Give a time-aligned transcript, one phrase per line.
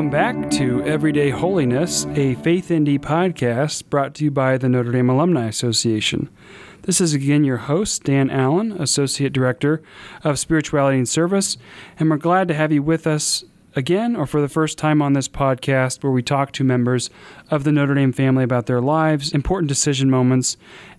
[0.00, 4.92] Welcome back to Everyday Holiness, a Faith ND podcast brought to you by the Notre
[4.92, 6.30] Dame Alumni Association.
[6.84, 9.82] This is again your host, Dan Allen, Associate Director
[10.24, 11.58] of Spirituality and Service,
[11.98, 13.44] and we're glad to have you with us
[13.76, 17.10] again or for the first time on this podcast where we talk to members
[17.50, 20.56] of the Notre Dame family about their lives, important decision moments,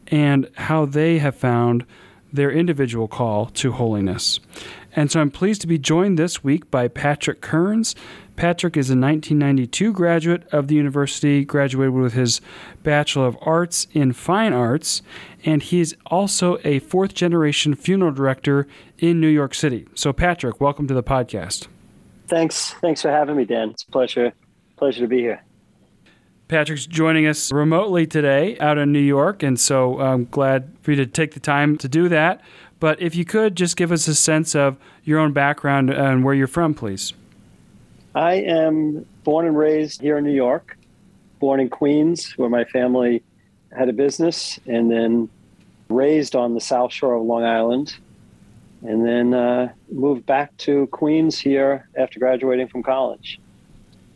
[0.10, 1.88] and how they have found
[2.32, 4.40] their individual call to holiness.
[4.96, 7.96] And so I'm pleased to be joined this week by Patrick Kearns.
[8.36, 12.42] Patrick is a 1992 graduate of the university, graduated with his
[12.82, 15.02] Bachelor of Arts in Fine Arts,
[15.46, 18.68] and he is also a fourth generation funeral director
[18.98, 19.88] in New York City.
[19.94, 21.68] So, Patrick, welcome to the podcast.
[22.28, 22.72] Thanks.
[22.82, 23.72] Thanks for having me, Dan.
[23.72, 24.34] It's a pleasure.
[24.78, 25.44] Pleasure to be here.
[26.48, 30.98] Patrick's joining us remotely today out in New York, and so I'm glad for you
[30.98, 32.42] to take the time to do that.
[32.80, 36.34] But if you could just give us a sense of your own background and where
[36.34, 37.14] you're from, please.
[38.14, 40.78] I am born and raised here in New York,
[41.40, 43.24] born in Queens, where my family
[43.76, 45.30] had a business, and then
[45.90, 47.96] raised on the South Shore of Long Island,
[48.82, 53.40] and then uh, moved back to Queens here after graduating from college.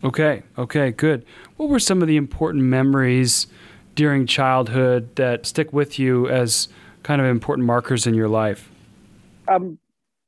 [0.04, 1.26] Okay, okay, good.
[1.58, 3.48] What were some of the important memories
[3.96, 6.68] during childhood that stick with you as
[7.04, 8.70] kind of important markers in your life?
[9.48, 9.80] I'm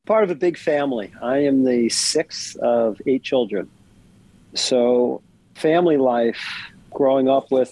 [0.07, 1.11] part of a big family.
[1.21, 3.69] I am the sixth of eight children.
[4.55, 5.21] So,
[5.55, 6.43] family life,
[6.91, 7.71] growing up with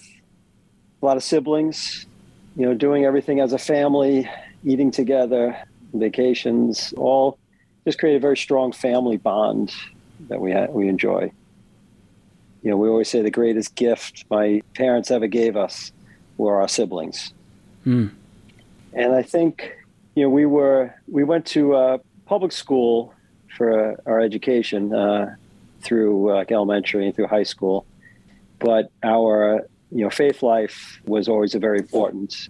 [1.02, 2.06] a lot of siblings,
[2.54, 4.30] you know, doing everything as a family,
[4.64, 5.56] eating together,
[5.94, 7.38] vacations, all
[7.84, 9.72] just create a very strong family bond
[10.28, 11.32] that we ha- we enjoy.
[12.62, 15.92] You know, we always say the greatest gift my parents ever gave us
[16.36, 17.32] were our siblings.
[17.86, 18.10] Mm.
[18.92, 19.72] And I think,
[20.14, 23.14] you know, we were we went to uh, public school
[23.56, 25.34] for uh, our education uh,
[25.80, 27.86] through uh, elementary and through high school,
[28.58, 32.48] but our you know faith life was always a very important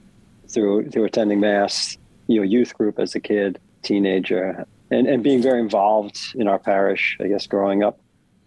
[0.48, 5.42] through through attending mass, you know, youth group as a kid, teenager, and and being
[5.42, 7.16] very involved in our parish.
[7.20, 7.98] I guess growing up.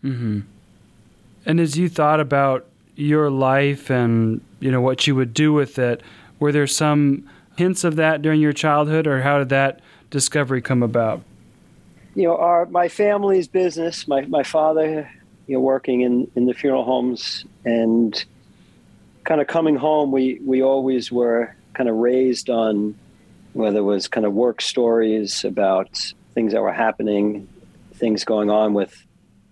[0.04, 0.42] Mm-hmm.
[1.46, 5.80] And as you thought about your life and you know what you would do with
[5.80, 6.02] it,
[6.40, 10.84] were there some hints of that during your childhood, or how did that discovery come
[10.84, 11.22] about?
[12.16, 14.08] You know, our my family's business.
[14.08, 15.09] My my father,
[15.47, 18.24] you know, working in in the funeral homes and
[19.24, 20.12] kind of coming home.
[20.12, 22.96] We we always were kind of raised on
[23.53, 27.48] whether it was kind of work stories about things that were happening,
[27.94, 29.06] things going on with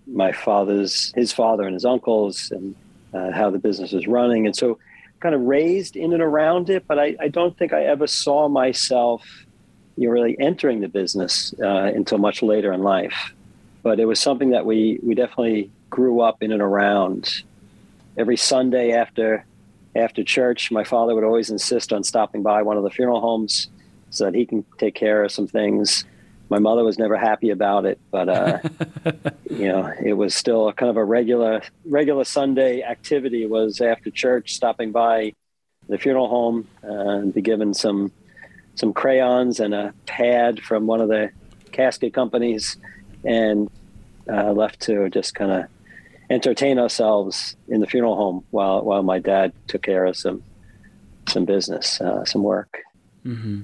[0.06, 2.74] my father's his father and his uncles, and
[3.14, 4.78] uh, how the business was running, and so
[5.20, 6.86] kind of raised in and around it.
[6.86, 9.46] But I, I don't think I ever saw myself
[9.98, 13.34] you know, really entering the business uh, until much later in life.
[13.82, 17.42] But it was something that we we definitely grew up in and around.
[18.16, 19.44] Every Sunday after
[19.96, 23.68] after church, my father would always insist on stopping by one of the funeral homes
[24.10, 26.04] so that he can take care of some things.
[26.48, 28.58] My mother was never happy about it, but uh,
[29.50, 33.46] you know, it was still kind of a regular regular Sunday activity.
[33.46, 35.34] Was after church stopping by
[35.88, 38.12] the funeral home uh, and be given some
[38.78, 41.30] some crayons and a pad from one of the
[41.72, 42.76] casket companies
[43.24, 43.68] and
[44.30, 45.64] uh, left to just kind of
[46.30, 50.42] entertain ourselves in the funeral home while while my dad took care of some
[51.28, 52.78] some business, uh, some work.
[53.26, 53.62] Mm-hmm.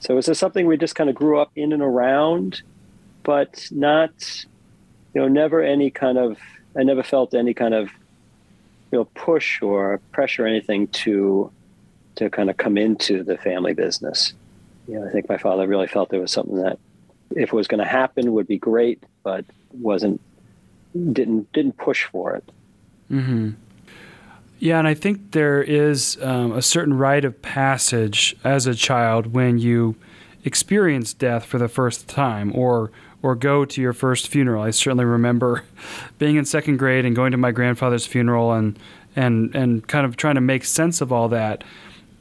[0.00, 2.62] So it was something we just kind of grew up in and around,
[3.22, 4.12] but not,
[5.14, 6.38] you know, never any kind of.
[6.78, 7.90] I never felt any kind of,
[8.92, 11.50] you know, push or pressure or anything to
[12.16, 14.32] to kind of come into the family business.
[14.88, 16.78] You know, I think my father really felt there was something that,
[17.30, 20.20] if it was going to happen, would be great, but wasn't
[21.12, 22.44] didn't didn't push for it.
[23.10, 23.50] Mm-hmm.
[24.58, 29.32] Yeah, and I think there is um, a certain rite of passage as a child
[29.32, 29.96] when you
[30.44, 32.90] experience death for the first time, or
[33.22, 34.62] or go to your first funeral.
[34.62, 35.64] I certainly remember
[36.18, 38.78] being in second grade and going to my grandfather's funeral and
[39.16, 41.64] and and kind of trying to make sense of all that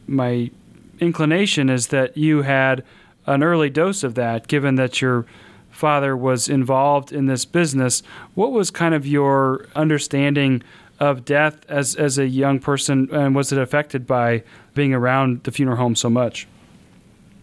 [0.09, 0.51] my
[1.00, 2.83] inclination is that you had
[3.25, 5.25] an early dose of that, given that your
[5.69, 8.01] father was involved in this business.
[8.33, 10.63] What was kind of your understanding
[11.00, 15.51] of death as as a young person, and was it affected by being around the
[15.51, 16.47] funeral home so much?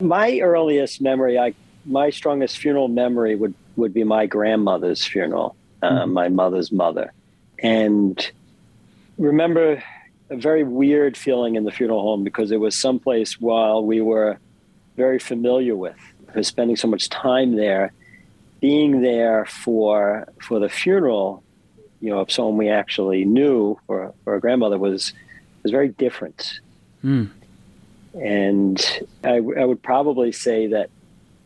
[0.00, 1.54] My earliest memory, I
[1.86, 6.12] my strongest funeral memory would would be my grandmother's funeral, uh, mm-hmm.
[6.12, 7.12] my mother's mother,
[7.62, 8.30] and
[9.16, 9.82] remember
[10.31, 14.38] a very weird feeling in the funeral home because it was someplace while we were
[14.96, 15.96] very familiar with,
[16.26, 17.93] because spending so much time there,
[18.61, 21.43] being there for for the funeral
[22.00, 25.12] you know, of someone we actually knew or, or a grandmother was
[25.62, 26.61] was very different.
[27.05, 27.31] Mm.
[28.14, 30.90] And I, I would probably say that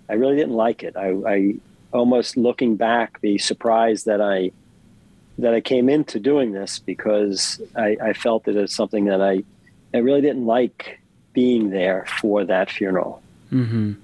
[0.08, 0.96] I really didn't like it.
[0.96, 1.54] I, I
[1.92, 4.52] almost looking back, be surprised that I
[5.40, 9.42] that I came into doing this because I, I felt that it's something that I
[9.92, 11.00] I really didn't like
[11.32, 13.22] being there for that funeral.
[13.52, 13.94] Mm-hmm.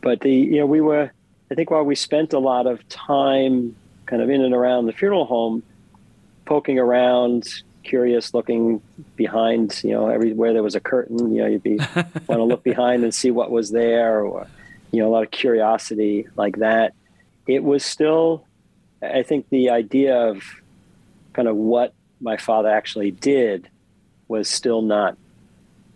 [0.00, 1.10] But the you know we were
[1.50, 3.76] I think while we spent a lot of time
[4.06, 5.62] kind of in and around the funeral home,
[6.44, 7.46] poking around,
[7.82, 8.80] curious, looking
[9.16, 12.62] behind, you know, everywhere there was a curtain, you know, you'd be want to look
[12.62, 14.46] behind and see what was there, or
[14.90, 16.94] you know, a lot of curiosity like that.
[17.46, 18.46] It was still,
[19.02, 20.42] I think, the idea of
[21.32, 23.68] kind of what my father actually did
[24.28, 25.16] was still not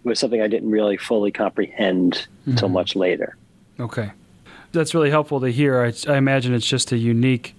[0.04, 2.52] was something I didn't really fully comprehend mm-hmm.
[2.52, 3.36] until much later.
[3.78, 4.12] Okay,
[4.72, 5.82] that's really helpful to hear.
[5.82, 7.54] I, I imagine it's just a unique,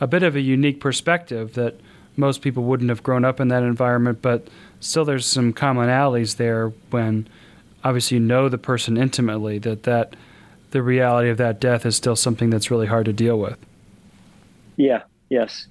[0.00, 1.80] a bit of a unique perspective that
[2.16, 4.48] most people wouldn't have grown up in that environment, but
[4.80, 7.28] still there's some commonalities there when
[7.84, 10.14] obviously you know the person intimately that that
[10.72, 13.58] the reality of that death is still something that's really hard to deal with.
[14.76, 15.66] Yeah, yes.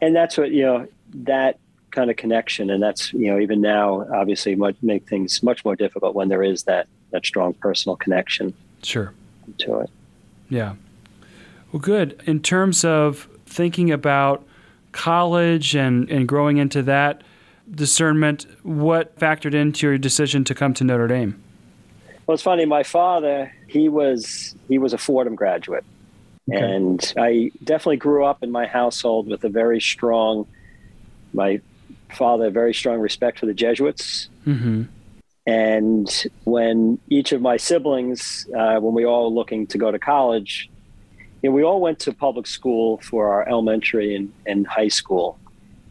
[0.00, 1.58] And that's what, you know, that
[1.90, 5.74] kind of connection and that's, you know, even now obviously much, make things much more
[5.74, 8.54] difficult when there is that that strong personal connection.
[8.82, 9.12] Sure.
[9.58, 9.90] To it.
[10.48, 10.74] Yeah.
[11.72, 12.20] Well, good.
[12.26, 14.46] In terms of thinking about
[14.92, 17.22] college and, and growing into that
[17.70, 21.40] discernment, what factored into your decision to come to Notre Dame?
[22.26, 22.64] Well, it's funny.
[22.64, 25.84] My father, he was he was a Fordham graduate,
[26.52, 26.74] okay.
[26.74, 30.46] and I definitely grew up in my household with a very strong.
[31.32, 31.60] My
[32.12, 34.28] father, a very strong respect for the Jesuits.
[34.46, 34.82] Mm-hmm.
[35.46, 39.98] And when each of my siblings, uh, when we all were looking to go to
[39.98, 40.70] college,
[41.42, 45.38] you know, we all went to public school for our elementary and, and high school.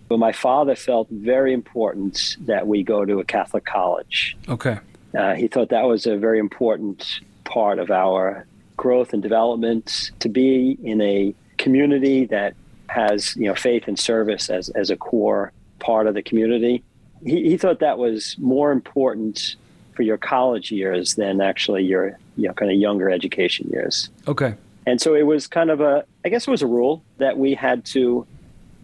[0.08, 4.38] But my father felt very important that we go to a Catholic college.
[4.48, 4.78] Okay.
[5.18, 8.46] Uh, he thought that was a very important part of our
[8.80, 12.54] growth and development to be in a community that
[12.88, 16.82] has you know faith and service as, as a core part of the community.
[17.24, 19.58] He, he thought that was more important
[19.96, 24.10] for your college years than actually your you know kind of younger education years.
[24.30, 24.56] Okay.
[24.86, 27.54] And so it was kind of a, I guess it was a rule that we
[27.54, 28.26] had to,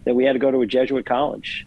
[0.04, 1.66] that we had to go to a Jesuit college.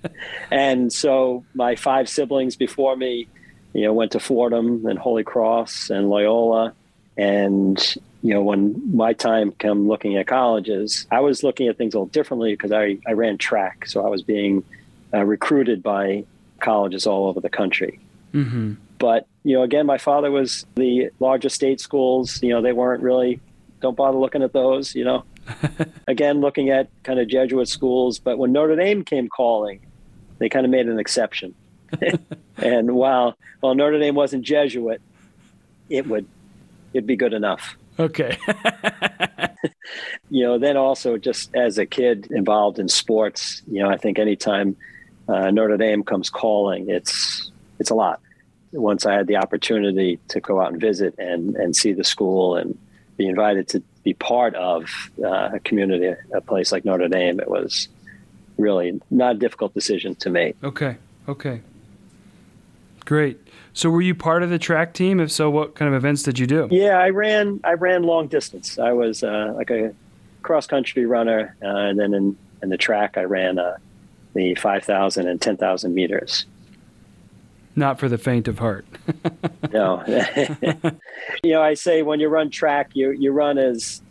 [0.50, 3.28] and so my five siblings before me,
[3.72, 6.74] you know, went to Fordham and Holy Cross and Loyola.
[7.18, 7.78] And,
[8.22, 11.98] you know, when my time come looking at colleges, I was looking at things a
[11.98, 13.86] little differently because I, I ran track.
[13.86, 14.64] So I was being
[15.12, 16.24] uh, recruited by
[16.60, 17.98] colleges all over the country.
[18.32, 18.74] Mm-hmm.
[18.98, 23.02] But, you know, again, my father was the larger state schools, you know, they weren't
[23.02, 23.40] really
[23.80, 25.24] don't bother looking at those, you know.
[26.08, 29.80] Again, looking at kind of Jesuit schools, but when Notre Dame came calling,
[30.38, 31.54] they kind of made an exception.
[32.58, 35.00] and while while Notre Dame wasn't Jesuit,
[35.88, 36.26] it would
[36.92, 37.76] it'd be good enough.
[37.98, 38.38] Okay.
[40.30, 44.18] you know, then also just as a kid involved in sports, you know, I think
[44.18, 44.76] anytime
[45.28, 48.20] uh, Notre Dame comes calling, it's it's a lot.
[48.72, 52.56] Once I had the opportunity to go out and visit and and see the school
[52.56, 52.78] and
[53.16, 57.50] be invited to be part of uh, a community, a place like Notre Dame, it
[57.50, 57.88] was
[58.58, 60.56] really not a difficult decision to make.
[60.62, 60.96] Okay.
[61.28, 61.60] Okay.
[63.08, 63.40] Great.
[63.72, 65.18] So, were you part of the track team?
[65.18, 66.68] If so, what kind of events did you do?
[66.70, 67.58] Yeah, I ran.
[67.64, 68.78] I ran long distance.
[68.78, 69.94] I was uh, like a
[70.42, 73.78] cross country runner, uh, and then in, in the track, I ran uh,
[74.34, 76.44] the 5,000 and 10,000 meters
[77.76, 78.84] not for the faint of heart.
[79.72, 80.04] no.
[81.44, 84.02] you know, I say when you run track, you, you run as,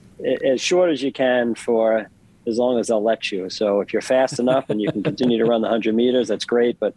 [0.46, 2.10] as short as you can for
[2.48, 3.50] as long as they'll let you.
[3.50, 6.46] So if you're fast enough and you can continue to run the 100 meters, that's
[6.46, 6.80] great.
[6.80, 6.96] But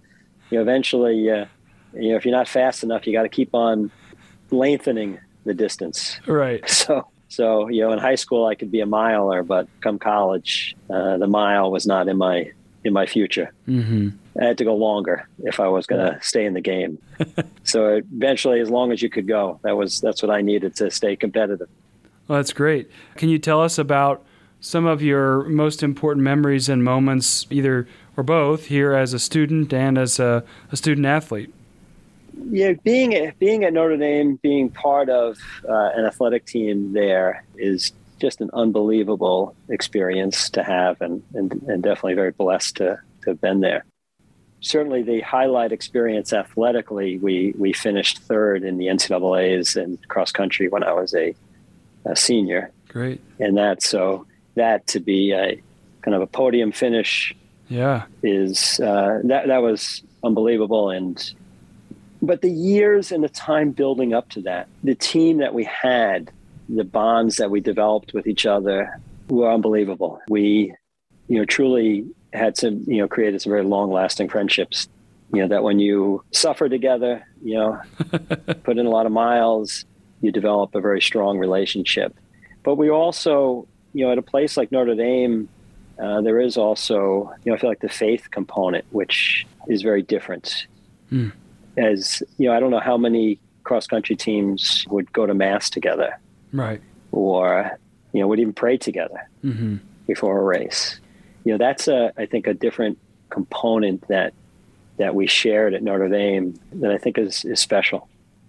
[0.50, 1.46] you know, eventually, uh,
[1.94, 3.90] you know, if you're not fast enough, you got to keep on
[4.50, 6.18] lengthening the distance.
[6.26, 6.62] Right.
[6.68, 10.74] So, so you know, in high school, I could be a miler, but come college,
[10.88, 12.50] uh, the mile was not in my
[12.82, 13.52] in my future.
[13.68, 14.08] Mm-hmm.
[14.40, 16.98] I had to go longer if I was going to stay in the game.
[17.64, 20.90] so eventually, as long as you could go, that was that's what I needed to
[20.90, 21.68] stay competitive.
[22.26, 22.90] Well, that's great.
[23.16, 24.24] Can you tell us about
[24.60, 29.72] some of your most important memories and moments, either or both, here as a student
[29.72, 31.52] and as a, a student athlete?
[32.48, 37.92] Yeah, being being at Notre Dame, being part of uh, an athletic team there is
[38.18, 43.40] just an unbelievable experience to have, and, and, and definitely very blessed to, to have
[43.40, 43.84] been there.
[44.60, 50.68] Certainly, the highlight experience athletically, we, we finished third in the NCAA's in cross country
[50.68, 51.34] when I was a,
[52.04, 52.70] a senior.
[52.88, 53.22] Great.
[53.38, 55.62] And that, so that to be a,
[56.02, 57.34] kind of a podium finish
[57.68, 61.32] yeah is uh, that that was unbelievable and
[62.22, 66.30] but the years and the time building up to that the team that we had
[66.68, 70.20] the bonds that we developed with each other were unbelievable.
[70.28, 70.74] We
[71.28, 74.88] you know truly had some you know created some very long lasting friendships.
[75.32, 77.80] You know that when you suffer together you know
[78.62, 79.84] put in a lot of miles
[80.20, 82.14] you develop a very strong relationship.
[82.62, 85.48] But we also you know at a place like notre dame
[86.00, 90.02] uh, there is also you know i feel like the faith component which is very
[90.02, 90.66] different.
[91.10, 91.32] Mm.
[91.76, 95.70] As you know i don't know how many cross country teams would go to mass
[95.70, 96.18] together.
[96.52, 96.80] Right.
[97.12, 97.78] Or
[98.12, 99.76] you know would even pray together mm-hmm.
[100.06, 100.98] before a race.
[101.44, 102.98] You know that's a i think a different
[103.30, 104.34] component that
[104.98, 108.08] that we shared at Notre Dame that I think is, is special.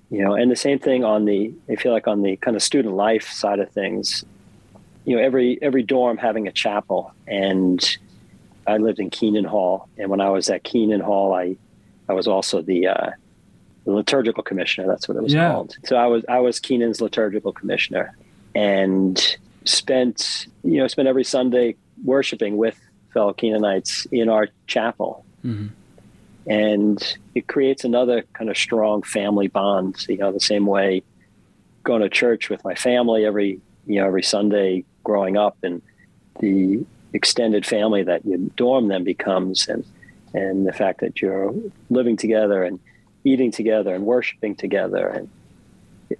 [0.09, 2.63] You know, and the same thing on the I feel like on the kind of
[2.63, 4.25] student life side of things,
[5.05, 7.13] you know, every every dorm having a chapel.
[7.27, 7.79] And
[8.67, 9.87] I lived in Keenan Hall.
[9.97, 11.55] And when I was at Keenan Hall I
[12.11, 13.11] I was also the uh,
[13.85, 15.51] the liturgical commissioner, that's what it was yeah.
[15.51, 15.75] called.
[15.85, 18.15] So I was I was Keenan's liturgical commissioner
[18.53, 22.77] and spent you know spent every Sunday worshiping with
[23.13, 25.25] fellow Keenanites in our chapel.
[25.43, 25.67] Mm-hmm
[26.47, 30.05] and it creates another kind of strong family bond.
[30.07, 31.03] You know, the same way
[31.83, 35.81] going to church with my family every you know every Sunday growing up, and
[36.39, 39.85] the extended family that your dorm then becomes, and
[40.33, 41.53] and the fact that you're
[41.89, 42.79] living together and
[43.23, 45.29] eating together and worshiping together, and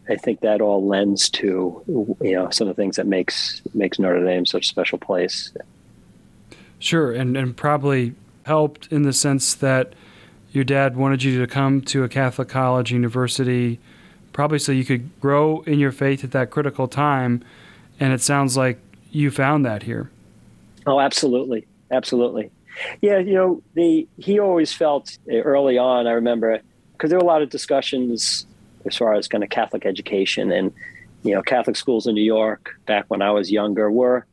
[0.10, 1.84] I think that all lends to
[2.22, 5.52] you know some of the things that makes makes Notre Dame such a special place.
[6.80, 8.16] Sure, and and probably
[8.46, 9.94] helped in the sense that
[10.52, 13.80] your dad wanted you to come to a Catholic college, university,
[14.34, 17.44] probably so you could grow in your faith at that critical time.
[18.00, 18.80] And it sounds like
[19.12, 20.10] you found that here.
[20.86, 21.68] Oh, absolutely.
[21.92, 22.52] Absolutely.
[23.02, 26.60] Yeah, you know, the he always felt early on, I remember,
[26.94, 28.46] because there were a lot of discussions
[28.86, 30.74] as far as kind of Catholic education and,
[31.24, 34.26] you know, Catholic schools in New York back when I was younger were,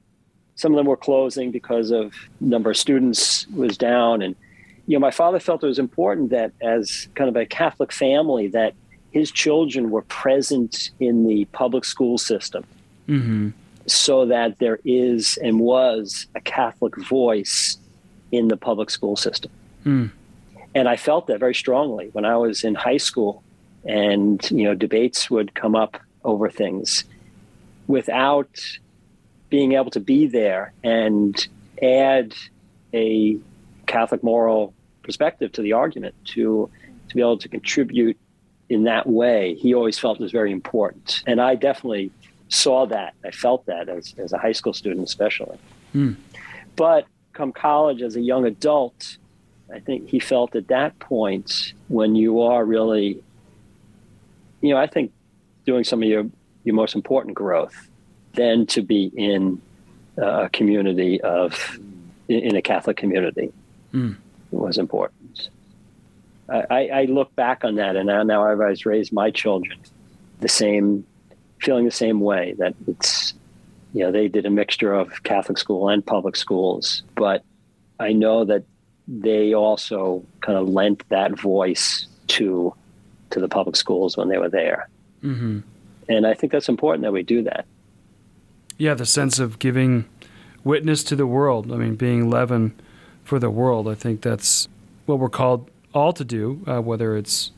[0.54, 4.34] some of them were closing because of number of students was down and
[4.88, 8.48] you know, my father felt it was important that as kind of a Catholic family
[8.48, 8.72] that
[9.10, 12.64] his children were present in the public school system
[13.06, 13.50] mm-hmm.
[13.86, 17.76] so that there is and was a Catholic voice
[18.32, 19.50] in the public school system.
[19.84, 20.10] Mm.
[20.74, 23.42] And I felt that very strongly when I was in high school
[23.84, 27.04] and, you know, debates would come up over things
[27.86, 28.50] without
[29.48, 31.48] being able to be there and
[31.82, 32.34] add
[32.92, 33.38] a
[33.86, 34.74] Catholic moral
[35.08, 36.70] perspective to the argument to
[37.08, 38.18] to be able to contribute
[38.68, 42.12] in that way he always felt was very important and i definitely
[42.50, 45.56] saw that i felt that as, as a high school student especially
[45.94, 46.14] mm.
[46.76, 47.06] but
[47.38, 49.16] come college as a young adult
[49.72, 53.22] i think he felt at that point when you are really
[54.60, 55.12] you know i think
[55.64, 56.24] doing some of your
[56.64, 57.88] your most important growth
[58.34, 59.60] then to be in
[60.16, 61.78] a community of
[62.28, 63.52] in a catholic community
[63.94, 64.16] mm
[64.50, 65.50] was important.
[66.50, 69.78] I, I, look back on that, and now, now I've raised my children
[70.40, 71.06] the same,
[71.60, 73.34] feeling the same way that it's,
[73.92, 77.42] you know, they did a mixture of Catholic school and public schools, but
[77.98, 78.64] I know that
[79.06, 82.74] they also kind of lent that voice to
[83.30, 84.88] to the public schools when they were there,
[85.22, 85.60] mm-hmm.
[86.08, 87.66] and I think that's important that we do that.
[88.76, 90.06] Yeah, the sense of giving
[90.64, 91.72] witness to the world.
[91.72, 92.78] I mean, being leaven
[93.24, 93.88] for the world.
[93.88, 94.68] I think that's
[95.06, 97.52] what we're called all to do, uh, whether it's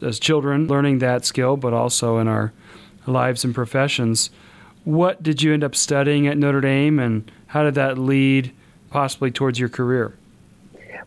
[0.00, 2.52] as children learning that skill, but also in our
[3.06, 4.30] lives and professions.
[4.84, 8.52] What did you end up studying at Notre Dame, and how did that lead
[8.90, 10.14] possibly towards your career?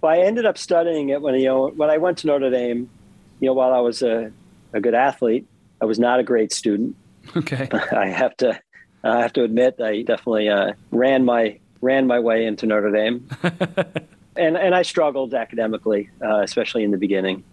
[0.01, 2.89] Well, I ended up studying it when you know when I went to Notre Dame.
[3.39, 4.31] You know, while I was a,
[4.74, 5.46] a good athlete,
[5.79, 6.96] I was not a great student.
[7.36, 8.60] Okay, I have to
[9.03, 13.29] I have to admit I definitely uh, ran my ran my way into Notre Dame,
[14.36, 17.43] and and I struggled academically, uh, especially in the beginning.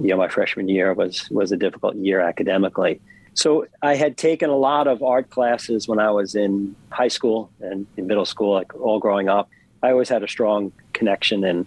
[0.00, 3.00] You know, my freshman year was was a difficult year academically.
[3.34, 7.50] So I had taken a lot of art classes when I was in high school
[7.60, 9.48] and in middle school, like all growing up.
[9.82, 11.66] I always had a strong connection and,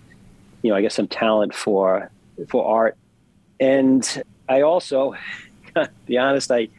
[0.61, 2.09] you know, I guess some talent for
[2.49, 2.97] for art.
[3.59, 5.15] And I also,
[6.05, 6.69] be honest, I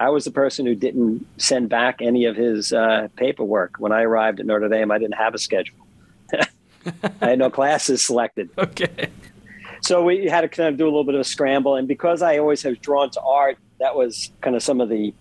[0.00, 3.76] I was the person who didn't send back any of his uh, paperwork.
[3.78, 5.86] When I arrived at Notre Dame, I didn't have a schedule.
[7.20, 8.50] I had no classes selected.
[8.58, 9.08] Okay.
[9.84, 11.76] So we had to kind of do a little bit of a scramble.
[11.76, 15.12] And because I always have drawn to art, that was kind of some of the,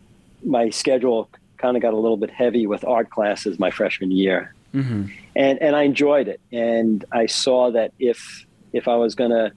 [0.42, 4.54] my schedule kind of got a little bit heavy with art classes my freshman year.
[4.74, 5.08] mm-hmm.
[5.36, 6.40] and and I enjoyed it.
[6.54, 9.52] And I saw that if if I was gonna,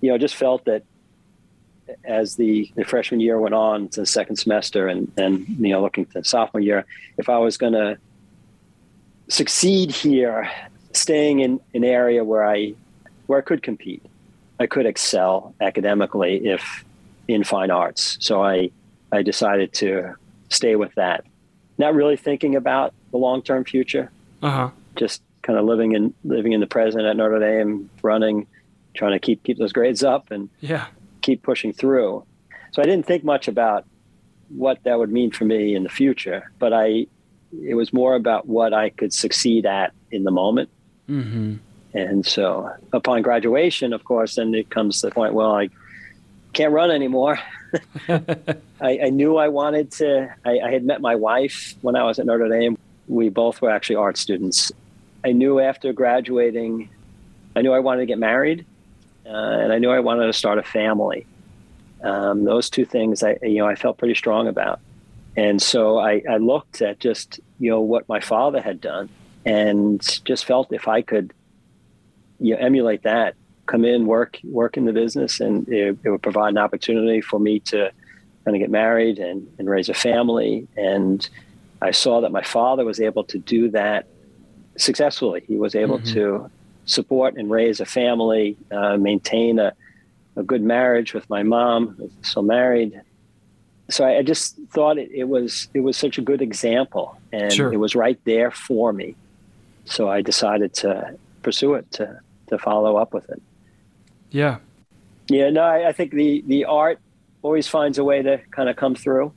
[0.00, 0.82] you know, just felt that
[2.04, 5.80] as the, the freshman year went on to the second semester and and you know
[5.80, 6.84] looking to the sophomore year,
[7.16, 7.96] if I was gonna
[9.28, 10.50] succeed here,
[10.92, 12.74] staying in an area where I
[13.26, 14.04] where I could compete,
[14.62, 16.84] I could excel academically if
[17.26, 18.16] in fine arts.
[18.20, 18.70] So I
[19.10, 20.14] I decided to
[20.50, 21.24] stay with that.
[21.78, 24.12] Not really thinking about the long term future.
[24.40, 24.70] Uh-huh.
[24.94, 28.46] Just kind of living in living in the present at Notre Dame, running,
[28.94, 30.86] trying to keep keep those grades up and yeah.
[31.22, 32.24] keep pushing through.
[32.70, 33.84] So I didn't think much about
[34.48, 37.08] what that would mean for me in the future, but I
[37.66, 40.70] it was more about what I could succeed at in the moment.
[41.10, 41.56] Mm-hmm.
[41.94, 45.68] And so upon graduation, of course, then it comes to the point, well, I
[46.52, 47.38] can't run anymore.
[48.08, 50.34] I, I, knew I wanted to.
[50.44, 52.76] I, I, had met my wife when I was at Notre Dame.
[53.08, 54.72] We both were actually art students.
[55.24, 56.90] I knew after graduating,
[57.56, 58.66] I knew I wanted to get married,
[59.24, 61.26] uh, and I knew I wanted to start a family.
[62.02, 64.80] Um, those two things, I you know, I felt pretty strong about.
[65.36, 69.08] And so I, I looked at just you know what my father had done,
[69.46, 71.32] and just felt if I could
[72.42, 73.34] you know, emulate that
[73.66, 77.38] come in, work, work in the business, and it, it would provide an opportunity for
[77.38, 77.90] me to
[78.44, 80.66] kind of get married and, and raise a family.
[80.76, 81.26] And
[81.80, 84.06] I saw that my father was able to do that
[84.76, 85.44] successfully.
[85.46, 86.14] He was able mm-hmm.
[86.14, 86.50] to
[86.86, 89.72] support and raise a family, uh, maintain a,
[90.34, 93.00] a good marriage with my mom, still married.
[93.90, 97.52] So I, I just thought it, it, was it was such a good example, and
[97.52, 97.72] sure.
[97.72, 99.14] it was right there for me.
[99.84, 102.20] So I decided to pursue it to
[102.52, 103.42] to follow up with it.
[104.30, 104.58] Yeah.
[105.28, 106.98] Yeah, no, I, I, think the the art
[107.42, 109.32] always finds a way to kind of come through.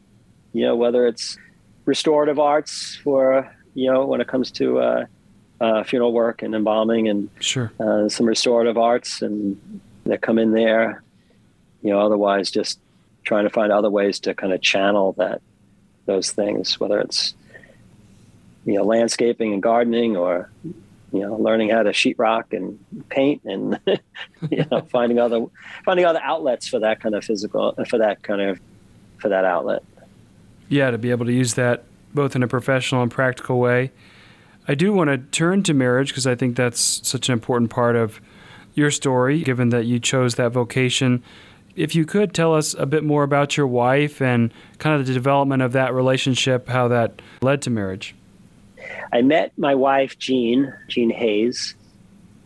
[0.52, 1.38] You know, whether it's
[1.86, 5.06] restorative arts for you know when it comes to uh,
[5.62, 10.52] uh, funeral work and embalming and sure uh, some restorative arts and that come in
[10.52, 11.04] there.
[11.82, 12.80] You know, otherwise just
[13.24, 15.42] trying to find other ways to kind of channel that
[16.08, 17.36] those things, whether it's
[18.66, 20.50] you know landscaping and gardening or
[21.16, 23.80] you know, learning how to sheetrock and paint, and
[24.50, 25.46] you know, finding other
[25.84, 28.60] finding other outlets for that kind of physical for that kind of
[29.18, 29.84] for that outlet.
[30.70, 33.92] Yeah, to be able to use that both in a professional and practical way.
[34.68, 37.96] I do want to turn to marriage because I think that's such an important part
[37.96, 38.20] of
[38.74, 41.24] your story, given that you chose that vocation.
[41.76, 45.14] If you could tell us a bit more about your wife and kind of the
[45.14, 48.16] development of that relationship, how that led to marriage.
[49.12, 51.76] I met my wife, Jean, Jean Hayes.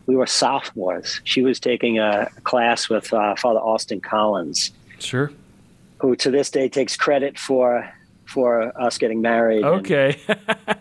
[0.05, 1.21] We were sophomores.
[1.23, 4.71] She was taking a class with uh, Father Austin Collins.
[4.99, 5.31] Sure.
[5.99, 7.91] Who to this day takes credit for
[8.25, 9.63] for us getting married.
[9.63, 10.19] Okay.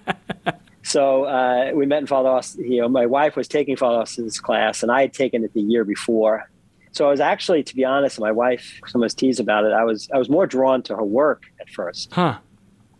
[0.82, 2.70] so uh, we met in Father Austin.
[2.70, 5.62] You know, my wife was taking Father Austin's class, and I had taken it the
[5.62, 6.48] year before.
[6.92, 9.72] So I was actually, to be honest, my wife sometimes teased about it.
[9.72, 12.12] I was I was more drawn to her work at first.
[12.12, 12.38] Huh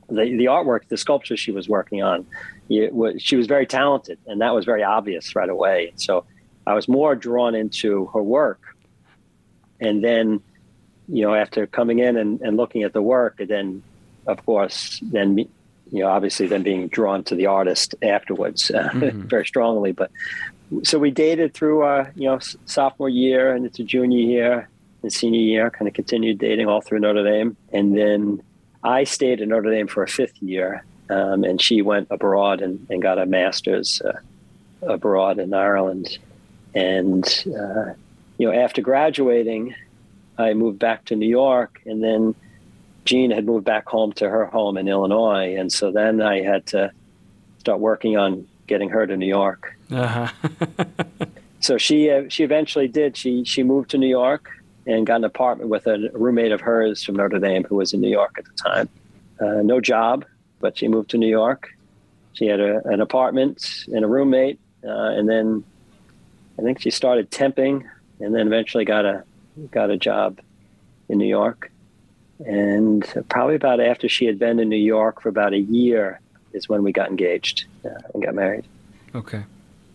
[0.09, 2.27] the the artwork, the sculpture she was working on,
[2.69, 5.93] was, she was very talented, and that was very obvious right away.
[5.97, 6.25] So
[6.67, 8.61] I was more drawn into her work,
[9.81, 10.41] and then,
[11.09, 13.83] you know, after coming in and, and looking at the work, and then,
[14.27, 19.23] of course, then you know, obviously, then being drawn to the artist afterwards uh, mm-hmm.
[19.29, 19.93] very strongly.
[19.93, 20.11] But
[20.83, 24.69] so we dated through our you know sophomore year and into junior year
[25.03, 28.43] and senior year, kind of continued dating all through Notre Dame, and then
[28.83, 32.87] I stayed in Notre Dame for a fifth year, um, and she went abroad and,
[32.91, 34.19] and got a master's uh,
[34.83, 36.19] abroad in Ireland.
[36.75, 37.95] And, uh,
[38.39, 39.75] you know, after graduating,
[40.37, 42.35] I moved back to New York, and then
[43.05, 45.57] Jean had moved back home to her home in Illinois.
[45.57, 46.93] And so then I had to
[47.59, 49.77] start working on getting her to New York.
[49.91, 50.29] Uh-huh.
[51.61, 53.17] so she uh, she eventually did.
[53.17, 54.51] She she moved to New York
[54.89, 58.01] and got an apartment with a roommate of hers from Notre Dame who was in
[58.01, 58.89] New York at the time.
[59.39, 60.25] Uh, no job,
[60.61, 61.69] but she moved to New York.
[62.33, 65.63] She had a, an apartment and a roommate, uh, and then
[66.59, 69.25] I think she started temping, and then eventually got a
[69.71, 70.41] got a job
[71.09, 71.71] in New York.
[72.47, 76.21] And probably about after she had been in New York for about a year
[76.53, 78.65] is when we got engaged uh, and got married.
[79.15, 79.43] Okay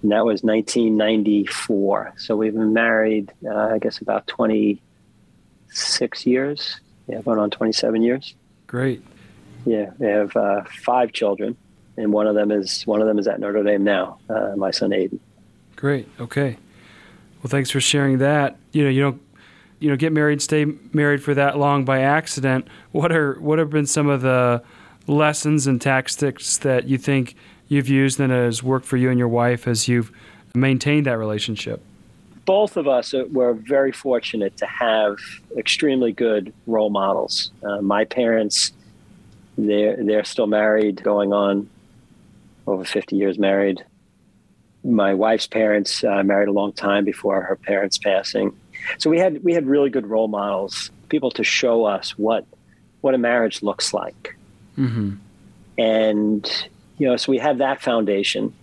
[0.03, 2.13] and that was 1994.
[2.17, 6.79] So we've been married, uh, I guess, about 26 years.
[7.07, 8.35] Yeah, going on 27 years.
[8.67, 9.01] Great.
[9.65, 11.55] Yeah, we have uh, five children,
[11.97, 14.19] and one of them is one of them is at Notre Dame now.
[14.29, 15.19] Uh, my son Aiden.
[15.77, 16.07] Great.
[16.19, 16.57] Okay.
[17.41, 18.57] Well, thanks for sharing that.
[18.71, 19.21] You know, you don't,
[19.79, 22.67] you know, get married, stay married for that long by accident.
[22.91, 24.63] What are what have been some of the
[25.07, 27.35] lessons and tactics that you think
[27.73, 30.11] you've used and has worked for you and your wife as you've
[30.55, 31.81] maintained that relationship?
[32.45, 35.17] Both of us were very fortunate to have
[35.57, 37.51] extremely good role models.
[37.63, 38.73] Uh, my parents,
[39.57, 41.69] they're, they're still married, going on
[42.67, 43.83] over 50 years married.
[44.83, 48.55] My wife's parents uh, married a long time before her parents' passing.
[48.97, 52.45] So we had we had really good role models, people to show us what
[53.01, 54.35] what a marriage looks like.
[54.77, 55.15] Mm-hmm.
[55.77, 58.53] And you know, so we have that foundation.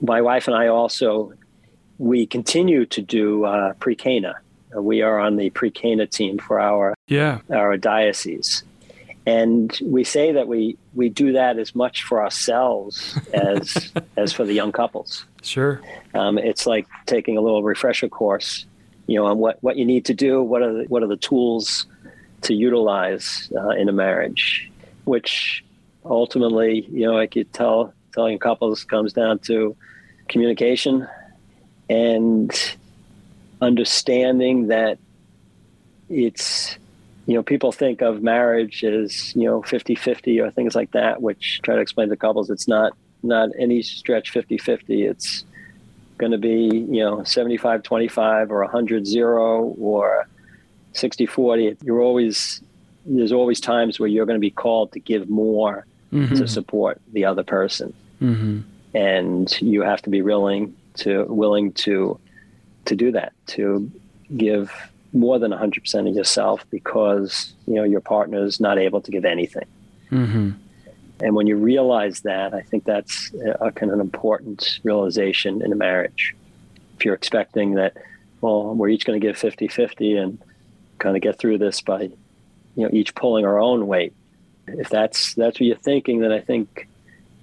[0.00, 1.32] My wife and I also
[1.98, 4.34] we continue to do uh, pre-Cana.
[4.74, 8.64] We are on the pre-Cana team for our yeah our diocese,
[9.24, 14.44] and we say that we we do that as much for ourselves as as for
[14.44, 15.24] the young couples.
[15.42, 15.80] Sure,
[16.14, 18.66] um, it's like taking a little refresher course,
[19.06, 20.42] you know, on what what you need to do.
[20.42, 21.86] What are the, what are the tools
[22.42, 24.70] to utilize uh, in a marriage,
[25.04, 25.64] which
[26.04, 29.76] ultimately, you know, I could tell telling couples comes down to
[30.28, 31.06] communication
[31.90, 32.76] and
[33.60, 34.98] understanding that
[36.08, 36.76] it's
[37.26, 41.60] you know people think of marriage as you know 50-50 or things like that which
[41.62, 45.44] try to explain to couples it's not not any stretch 50-50 it's
[46.18, 50.28] going to be you know 75-25 or 100-0 or
[50.92, 52.62] 60-40 you're always
[53.06, 56.34] there's always times where you're going to be called to give more mm-hmm.
[56.34, 58.60] to support the other person mm-hmm.
[58.94, 62.18] and you have to be willing to willing to
[62.84, 63.90] to do that to
[64.36, 64.72] give
[65.12, 69.24] more than 100% of yourself because you know your partner is not able to give
[69.24, 69.66] anything
[70.10, 70.50] mm-hmm.
[71.20, 75.72] and when you realize that i think that's a, kind of an important realization in
[75.72, 76.34] a marriage
[76.96, 77.96] if you're expecting that
[78.40, 80.38] well we're each going to give 50-50 and
[80.98, 84.12] kind of get through this by you know each pulling our own weight
[84.66, 86.88] if that's that's what you're thinking then i think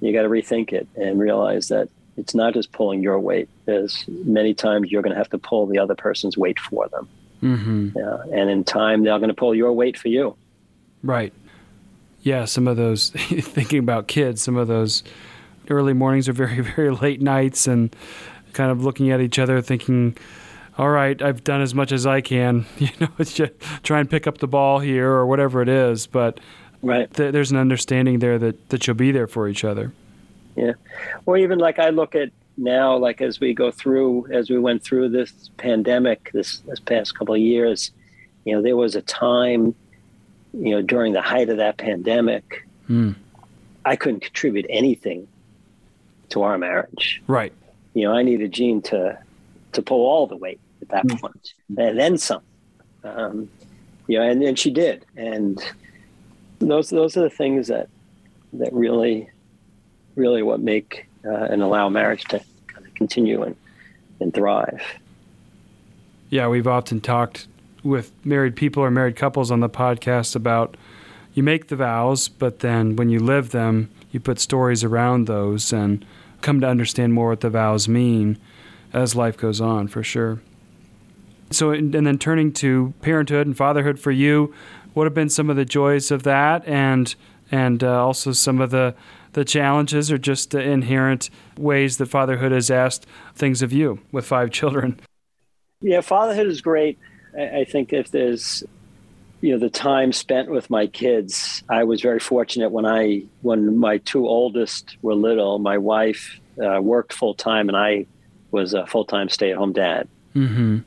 [0.02, 3.50] you got to rethink it and realize that it's not just pulling your weight.
[3.66, 7.08] There's many times you're going to have to pull the other person's weight for them.
[7.42, 7.98] Mm-hmm.
[7.98, 10.36] Yeah, and in time, they're going to pull your weight for you.
[11.02, 11.34] Right.
[12.22, 15.04] Yeah, some of those, thinking about kids, some of those
[15.70, 17.96] early mornings are very, very late nights and
[18.54, 20.16] kind of looking at each other thinking,
[20.78, 22.66] all right, I've done as much as I can.
[22.78, 23.54] You know, it's just
[23.84, 26.06] try and pick up the ball here or whatever it is.
[26.06, 26.40] But
[26.82, 27.14] right.
[27.14, 29.94] Th- there's an understanding there that, that you'll be there for each other.
[30.56, 30.74] Yeah.
[31.26, 34.84] Or even like I look at now, like as we go through, as we went
[34.84, 37.92] through this pandemic, this, this past couple of years,
[38.46, 39.74] you know, there was a time,
[40.54, 43.16] you know, during the height of that pandemic, mm.
[43.86, 45.28] I couldn't contribute anything
[46.30, 47.22] to our marriage.
[47.28, 47.54] Right.
[47.94, 49.18] You know, I needed Jean to,
[49.74, 51.20] to pull all the weight at that mm.
[51.20, 52.42] point, and then some.
[53.04, 53.50] Um,
[54.08, 55.06] you know, and, and she did.
[55.16, 55.60] And
[56.70, 57.90] those, those are the things that,
[58.54, 59.30] that really
[60.16, 63.56] really what make uh, and allow marriage to kind of continue and,
[64.20, 64.82] and thrive.
[66.30, 67.48] Yeah, we've often talked
[67.84, 70.78] with married people or married couples on the podcast about
[71.34, 75.72] you make the vows, but then when you live them, you put stories around those
[75.72, 76.06] and
[76.42, 78.38] come to understand more what the vows mean
[78.94, 80.42] as life goes on, for sure.
[81.50, 84.54] So, and then turning to parenthood and fatherhood for you,
[84.94, 87.14] what have been some of the joys of that, and
[87.52, 88.96] and uh, also some of the
[89.34, 94.26] the challenges or just the inherent ways that fatherhood has asked things of you with
[94.26, 95.00] five children?
[95.82, 97.00] Yeah, fatherhood is great.
[97.38, 98.64] I think if there's
[99.42, 103.76] you know the time spent with my kids i was very fortunate when i when
[103.78, 108.06] my two oldest were little my wife uh, worked full time and i
[108.52, 110.78] was a full-time stay-at-home dad mm-hmm.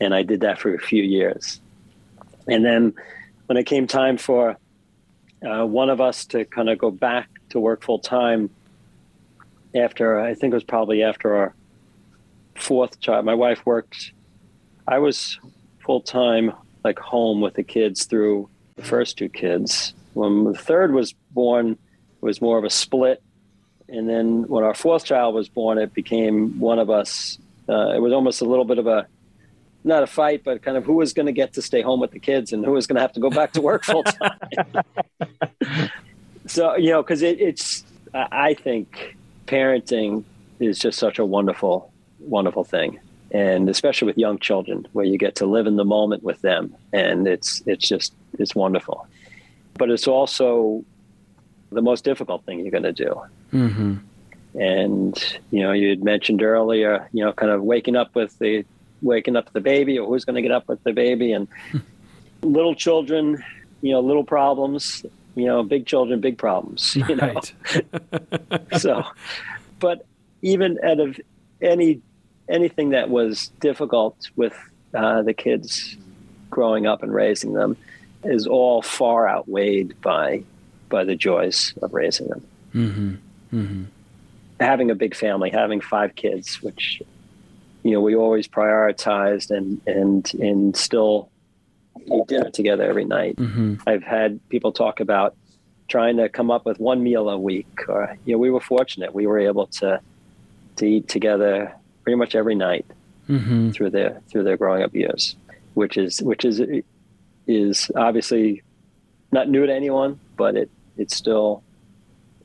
[0.00, 1.60] and i did that for a few years
[2.46, 2.94] and then
[3.46, 4.56] when it came time for
[5.46, 8.50] uh, one of us to kind of go back to work full time
[9.74, 11.54] after I think it was probably after our
[12.54, 13.24] fourth child.
[13.24, 14.12] My wife worked.
[14.88, 15.38] I was
[15.84, 16.52] full time,
[16.84, 19.94] like home with the kids through the first two kids.
[20.14, 21.78] When the third was born, it
[22.22, 23.22] was more of a split.
[23.88, 27.38] And then when our fourth child was born, it became one of us.
[27.68, 29.06] Uh, it was almost a little bit of a
[29.86, 32.10] not a fight, but kind of who was going to get to stay home with
[32.10, 34.38] the kids and who was going to have to go back to work full time.
[36.46, 40.24] so you know because it, it's i think parenting
[40.60, 42.98] is just such a wonderful wonderful thing
[43.32, 46.74] and especially with young children where you get to live in the moment with them
[46.92, 49.06] and it's it's just it's wonderful
[49.74, 50.84] but it's also
[51.70, 53.20] the most difficult thing you're going to do
[53.52, 53.96] mm-hmm.
[54.58, 58.64] and you know you had mentioned earlier you know kind of waking up with the
[59.02, 61.48] waking up the baby or who's going to get up with the baby and
[62.42, 63.42] little children
[63.82, 65.04] you know little problems
[65.36, 66.96] you know, big children, big problems.
[66.96, 67.52] You know, right.
[68.80, 69.04] so
[69.78, 70.04] but
[70.42, 71.20] even out of
[71.60, 72.00] any
[72.48, 74.54] anything that was difficult with
[74.94, 75.96] uh, the kids
[76.50, 77.76] growing up and raising them
[78.24, 80.42] is all far outweighed by
[80.88, 82.46] by the joys of raising them.
[82.74, 83.14] Mm-hmm.
[83.52, 83.84] Mm-hmm.
[84.58, 87.02] Having a big family, having five kids, which
[87.86, 91.30] you know we always prioritized and and and still
[92.04, 93.36] eat dinner together every night.
[93.36, 93.76] Mm-hmm.
[93.86, 95.36] I've had people talk about
[95.86, 99.14] trying to come up with one meal a week, or you know we were fortunate
[99.14, 100.00] we were able to
[100.76, 101.72] to eat together
[102.02, 102.86] pretty much every night
[103.28, 103.70] mm-hmm.
[103.70, 105.36] through their through their growing up years,
[105.74, 106.60] which is which is
[107.46, 108.64] is obviously
[109.30, 111.62] not new to anyone, but it it's still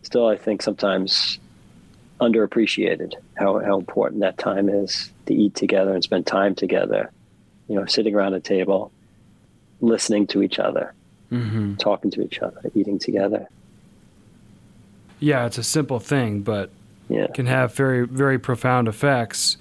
[0.04, 1.40] still I think sometimes
[2.20, 7.12] underappreciated how, how important that time is to eat together and spend time together.
[7.68, 8.92] You know, sitting around a table,
[9.80, 10.94] listening to each other,
[11.32, 11.76] mm-hmm.
[11.76, 13.48] talking to each other, eating together.
[15.20, 16.70] Yeah, it's a simple thing, but
[17.08, 17.28] yeah.
[17.28, 19.58] can have very very profound effects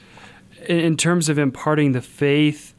[0.67, 2.75] in, in terms of imparting the faith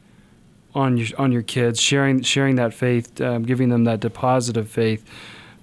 [0.74, 4.68] on your on your kids, sharing sharing that faith, um, giving them that deposit of
[4.68, 5.08] faith.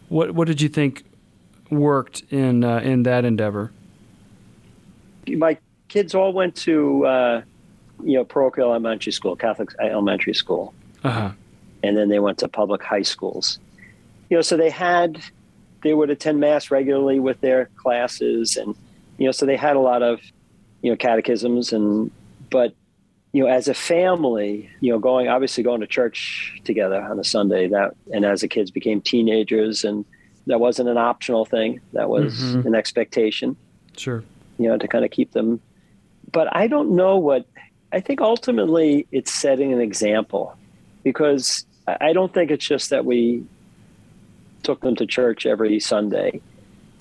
[0.08, 1.04] What what did you think
[1.70, 3.72] worked in uh, in that endeavor?
[5.28, 5.58] My
[5.90, 7.42] kids all went to uh,
[8.04, 10.74] you know parochial elementary school, Catholic elementary school,
[11.04, 11.32] uh-huh.
[11.84, 13.60] and then they went to public high schools.
[14.30, 15.22] You know, so they had
[15.84, 18.76] they would attend mass regularly with their classes, and
[19.18, 20.22] you know, so they had a lot of
[20.82, 22.12] you know catechisms and
[22.50, 22.74] but
[23.32, 27.24] you know, as a family, you know, going obviously going to church together on a
[27.24, 30.04] Sunday that, and as the kids became teenagers, and
[30.48, 32.68] that wasn't an optional thing, that was mm-hmm.
[32.68, 33.56] an expectation.
[33.96, 34.24] Sure.
[34.58, 35.62] You know, to kind of keep them.
[36.32, 37.46] But I don't know what,
[37.92, 40.56] I think ultimately it's setting an example
[41.04, 43.44] because I don't think it's just that we
[44.64, 46.42] took them to church every Sunday.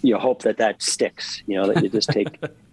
[0.02, 2.38] You hope that that sticks, you know, that you just take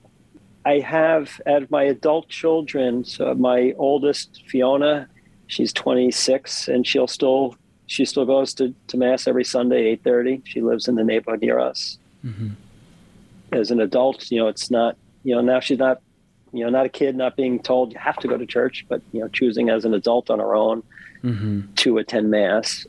[0.66, 3.06] I have at my adult children.
[3.06, 5.08] So my oldest Fiona,
[5.48, 7.56] she's 26, and she'll still
[7.88, 10.42] she still goes to, to mass every Sunday, 8:30.
[10.46, 12.00] She lives in the neighborhood near us.
[12.26, 12.50] Mm-hmm.
[13.52, 16.02] As an adult, you know, it's not you know now she's not
[16.56, 19.02] you know not a kid, not being told you have to go to church, but
[19.12, 20.84] you know choosing as an adult on her own
[21.24, 21.74] mm-hmm.
[21.76, 22.86] to attend mass.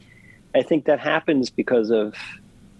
[0.54, 2.14] I think that happens because of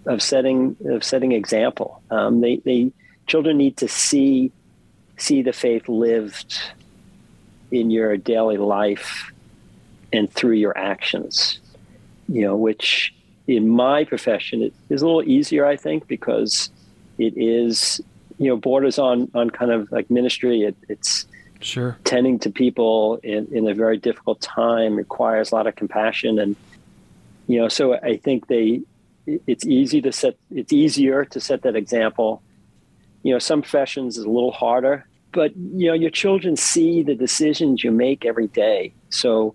[0.05, 2.01] of setting of setting example.
[2.09, 2.91] Um, they they
[3.27, 4.51] children need to see
[5.17, 6.57] see the faith lived
[7.71, 9.31] in your daily life
[10.13, 11.59] and through your actions,
[12.29, 13.13] you know, which
[13.47, 16.69] in my profession it is a little easier, I think, because
[17.17, 18.01] it is,
[18.37, 20.63] you know, borders on, on kind of like ministry.
[20.63, 21.25] It, it's
[21.59, 26.39] sure tending to people in, in a very difficult time requires a lot of compassion.
[26.39, 26.55] And,
[27.47, 28.81] you know, so I think they,
[29.25, 32.41] it's easy to set, it's easier to set that example
[33.27, 37.13] you know some professions is a little harder but you know your children see the
[37.13, 39.53] decisions you make every day so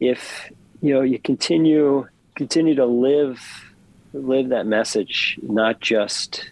[0.00, 3.40] if you know you continue continue to live
[4.12, 6.50] live that message not just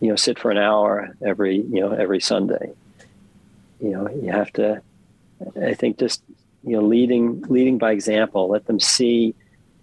[0.00, 2.72] you know sit for an hour every you know every sunday
[3.80, 4.80] you know you have to
[5.62, 6.22] i think just
[6.64, 9.34] you know leading leading by example let them see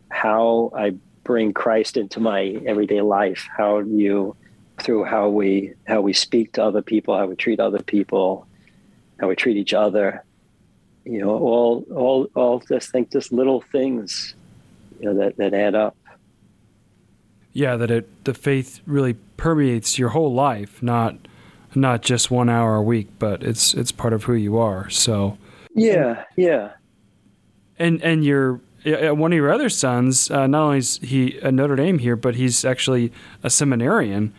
[0.10, 4.36] how i bring christ into my everyday life how you
[4.80, 8.48] through how we how we speak to other people, how we treat other people,
[9.20, 10.24] how we treat each other.
[11.06, 14.36] You know, all all all just think just little things,
[15.00, 15.96] you know, that, that add up.
[17.58, 21.16] Yeah, that it the faith really permeates your whole life, not
[21.74, 24.90] not just one hour a week, but it's it's part of who you are.
[24.90, 25.38] So
[25.74, 26.74] yeah, yeah.
[27.80, 31.76] And and your one of your other sons, uh, not only is he a Notre
[31.76, 33.12] Dame here, but he's actually
[33.44, 34.34] a seminarian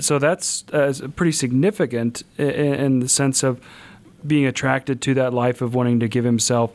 [0.00, 3.64] so that's uh, pretty significant in, in, the sense of
[4.26, 6.72] being attracted to that life of wanting to give himself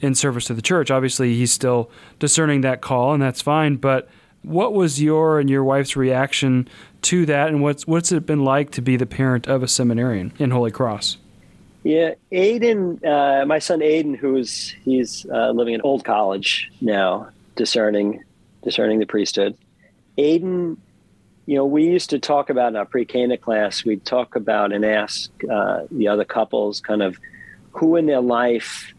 [0.00, 0.90] in service to the church.
[0.90, 3.76] Obviously, he's still discerning that call, and that's fine.
[3.76, 4.08] But
[4.42, 6.68] what was your and your wife's reaction
[7.02, 10.32] to that, and what's what's it been like to be the parent of a seminarian
[10.38, 11.18] in Holy Cross?
[11.82, 18.22] Yeah, Aiden, uh, my son Aiden, who's he's uh, living in Old College now, discerning
[18.62, 19.56] discerning the priesthood.
[20.18, 20.76] Aiden
[21.50, 24.84] you know, we used to talk about in our pre-Cana class, we'd talk about and
[24.84, 27.18] ask uh, the other couples kind of
[27.72, 28.94] who in their life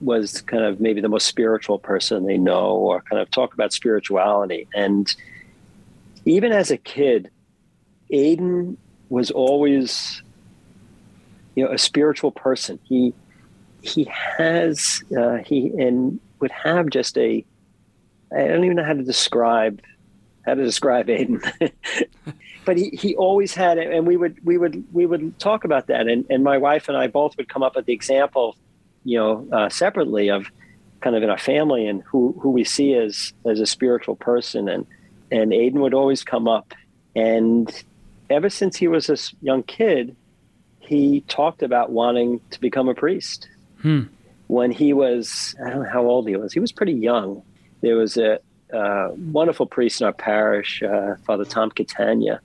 [0.00, 3.72] was kind of maybe the most spiritual person they know or kind of talk about
[3.72, 4.68] spirituality.
[4.74, 5.14] And
[6.24, 7.30] even as a kid,
[8.12, 8.76] Aiden
[9.08, 10.22] was always,
[11.54, 12.78] you know, a spiritual person.
[12.84, 13.14] He,
[13.80, 17.44] he has, uh, he, and would have just a,
[18.36, 19.80] I don't even know how to describe
[20.46, 21.42] how to describe Aiden.
[22.64, 25.88] but he, he always had it, and we would we would we would talk about
[25.88, 28.56] that, and and my wife and I both would come up with the example,
[29.06, 30.50] you know, uh, separately of
[31.00, 34.68] kind of in our family and who who we see as as a spiritual person,
[34.68, 34.86] and
[35.30, 36.74] and Aiden would always come up,
[37.14, 37.84] and
[38.28, 40.16] ever since he was a young kid,
[40.80, 43.48] he talked about wanting to become a priest.
[43.80, 44.02] Hmm.
[44.48, 46.52] When he was, I don't know how old he was.
[46.52, 47.42] He was pretty young.
[47.80, 48.38] There was a,
[48.72, 52.40] a wonderful priest in our parish, uh, Father Tom Catania,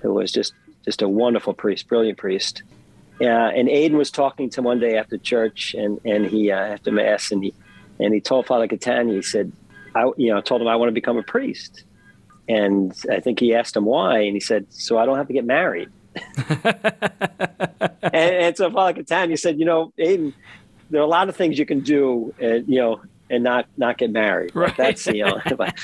[0.00, 0.52] who was just
[0.84, 2.62] just a wonderful priest, brilliant priest.
[3.20, 6.56] Uh, and Aiden was talking to him one day after church, and and he uh,
[6.56, 7.54] after mass, and he
[8.00, 9.52] and he told Father Catania, he said,
[9.94, 11.84] I you know told him I want to become a priest,
[12.48, 15.32] and I think he asked him why, and he said, so I don't have to
[15.32, 15.90] get married.
[16.50, 20.32] and, and, so Father Catania said, you know, Aiden,
[20.90, 23.00] there are a lot of things you can do, and you know,
[23.30, 24.54] and not not get married.
[24.54, 24.76] Right.
[24.76, 25.74] That's you know, but,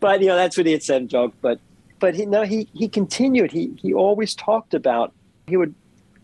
[0.00, 1.34] but you know that's what he had said joke.
[1.40, 1.60] But
[1.98, 3.52] but he no he he continued.
[3.52, 5.12] He he always talked about
[5.46, 5.74] he would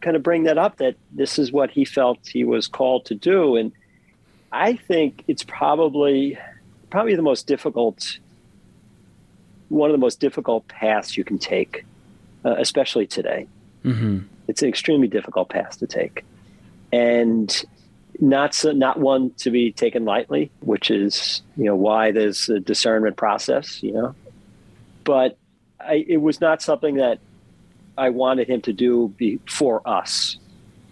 [0.01, 3.15] kind of bring that up that this is what he felt he was called to
[3.15, 3.73] do, and
[4.53, 6.39] I think it's probably
[6.91, 8.19] probably the most difficult
[9.69, 11.85] one of the most difficult paths you can take,
[12.45, 13.49] uh, especially today.
[13.85, 14.21] Mm-hmm.
[14.49, 16.25] It's an extremely difficult path to take,
[16.93, 17.65] and
[18.21, 20.51] not so, not one to be taken lightly.
[20.61, 23.83] Which is you know why there's a discernment process.
[23.83, 24.15] You know,
[25.05, 25.37] but
[25.81, 27.19] I, it was not something that
[27.99, 30.37] I wanted him to do be, for us.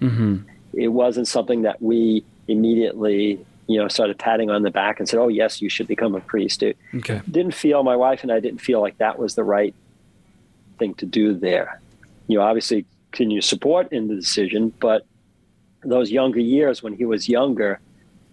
[0.00, 0.48] Mm-hmm.
[0.74, 5.18] It wasn't something that we immediately you know started patting on the back and said,
[5.18, 7.20] "Oh yes, you should become a priest." It okay.
[7.30, 9.74] didn't feel my wife and I didn't feel like that was the right
[10.78, 11.80] thing to do there.
[12.26, 15.06] You know, obviously, can you support in the decision, but
[15.82, 17.80] those younger years when he was younger,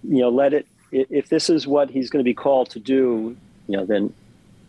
[0.04, 0.68] you know, let it.
[0.92, 4.14] If this is what he's going to be called to do, you know, then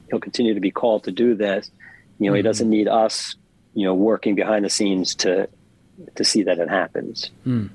[0.08, 1.70] he'll continue to be called to do this.
[2.18, 2.36] You know, mm-hmm.
[2.36, 3.34] he doesn't need us,
[3.74, 5.48] you know, working behind the scenes to
[6.14, 7.30] to see that it happens.
[7.46, 7.70] Mm.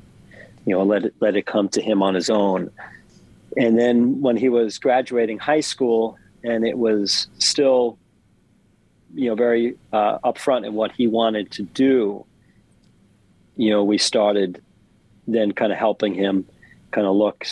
[0.66, 2.72] You know, let it let it come to him on his own.
[3.56, 7.98] And then when he was graduating high school, and it was still,
[9.16, 12.26] you know, very uh, upfront in what he wanted to do.
[13.56, 14.62] You know, we started
[15.28, 16.46] then kind of helping him
[16.92, 17.46] kind of look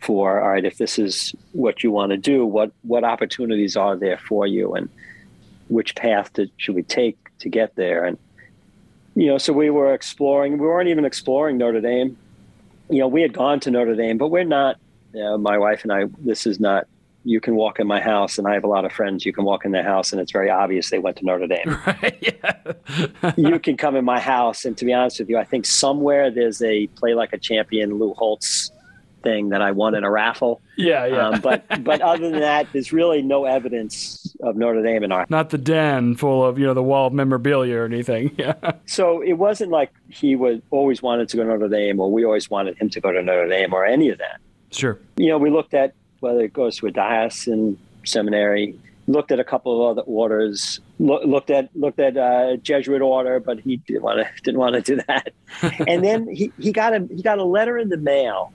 [0.00, 3.94] for all right if this is what you want to do what what opportunities are
[3.96, 4.88] there for you and
[5.68, 8.04] which path to, should we take to get there.
[8.04, 8.18] And
[9.14, 12.16] you know so we were exploring we weren't even exploring notre dame.
[12.88, 14.76] You know we had gone to notre dame but we're not
[15.12, 16.86] you know, my wife and i this is not
[17.24, 19.44] you can walk in my house and i have a lot of friends you can
[19.44, 21.76] walk in their house and it's very obvious they went to notre dame.
[21.86, 23.32] Right yeah.
[23.36, 26.30] you can come in my house and to be honest with you i think somewhere
[26.30, 28.71] there's a play like a champion lou holtz
[29.22, 30.60] thing that I won in a raffle.
[30.76, 31.28] Yeah, yeah.
[31.28, 35.26] Um, but but other than that, there's really no evidence of Notre Dame in our.
[35.28, 38.30] Not the den full of you know the wall of memorabilia or anything.
[38.42, 38.72] Yeah.
[38.86, 42.24] So it wasn't like he would always wanted to go to Notre Dame, or we
[42.24, 44.40] always wanted him to go to Notre Dame, or any of that.
[44.72, 44.98] Sure.
[45.16, 48.78] You know, we looked at whether it goes to a diocesan seminary.
[49.08, 50.80] Looked at a couple of other orders.
[50.98, 54.74] Lo- looked at looked at uh, Jesuit order, but he didn't want to didn't want
[54.74, 55.32] to do that.
[55.88, 58.52] and then he, he got a he got a letter in the mail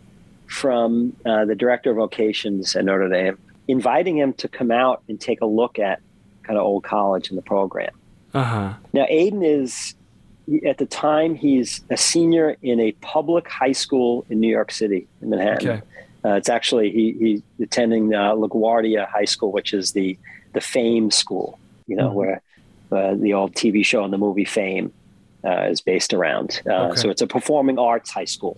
[0.47, 5.19] from uh, the director of vocations at Notre Dame, inviting him to come out and
[5.19, 6.01] take a look at
[6.43, 7.93] kind of old college and the program.
[8.33, 8.73] Uh-huh.
[8.93, 9.95] Now, Aiden is,
[10.65, 15.07] at the time, he's a senior in a public high school in New York City,
[15.21, 15.69] in Manhattan.
[15.69, 15.81] Okay.
[16.25, 20.17] Uh, it's actually, he, he's attending uh, LaGuardia High School, which is the,
[20.53, 22.15] the Fame School, you know, mm-hmm.
[22.15, 22.41] where
[22.91, 24.91] uh, the old TV show and the movie Fame
[25.43, 26.61] uh, is based around.
[26.65, 27.01] Uh, okay.
[27.01, 28.57] So it's a performing arts high school.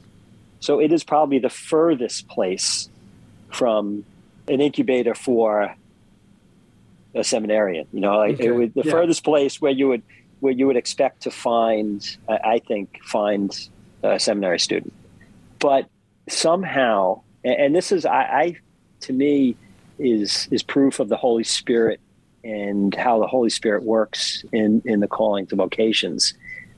[0.59, 2.89] So it is probably the furthest place
[3.51, 4.05] from
[4.47, 5.75] an incubator for
[7.15, 7.87] a seminarian.
[7.93, 8.47] You know, like okay.
[8.47, 8.91] it would, the yeah.
[8.91, 10.03] furthest place where you would
[10.39, 13.69] where you would expect to find, I think, find
[14.03, 14.93] a seminary student.
[15.59, 15.89] But
[16.29, 18.57] somehow, and this is, I, I
[19.01, 19.55] to me,
[19.97, 21.99] is is proof of the Holy Spirit
[22.43, 26.33] and how the Holy Spirit works in in the calling to vocations.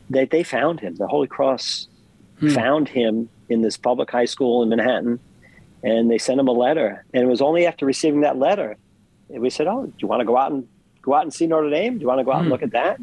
[0.10, 0.96] That they, they found him.
[0.96, 1.88] The Holy Cross
[2.42, 2.50] hmm.
[2.50, 5.20] found him in this public high school in Manhattan,
[5.84, 7.06] and they sent him a letter.
[7.14, 8.78] And it was only after receiving that letter,
[9.30, 10.68] we said, "Oh, do you want to go out and
[11.02, 11.96] go out and see Notre Dame?
[11.96, 12.52] Do you want to go out and hmm.
[12.52, 13.00] look at that?"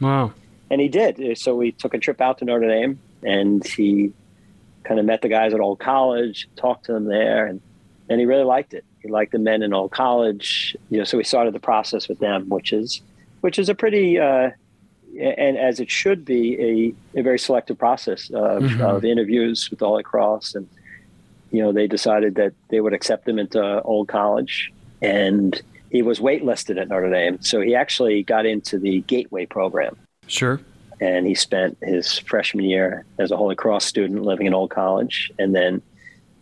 [0.00, 0.32] Wow.
[0.70, 1.38] And he did.
[1.38, 4.12] So we took a trip out to Notre Dame, and he
[4.84, 7.60] kind of met the guys at Old College, talked to them there, and
[8.08, 8.84] and he really liked it.
[9.00, 10.76] He liked the men in Old College.
[10.90, 13.00] You know, so we started the process with them, which is
[13.40, 14.50] which is a pretty uh,
[15.20, 18.80] and as it should be, a, a very selective process of, mm-hmm.
[18.80, 20.54] of interviews with the Holy Cross.
[20.54, 20.68] And,
[21.50, 24.72] you know, they decided that they would accept him into Old College.
[25.00, 25.60] And
[25.90, 29.96] he was waitlisted at Notre Dame, so he actually got into the Gateway program.
[30.26, 30.60] Sure.
[31.00, 35.30] And he spent his freshman year as a Holy Cross student living in Old College,
[35.38, 35.82] and then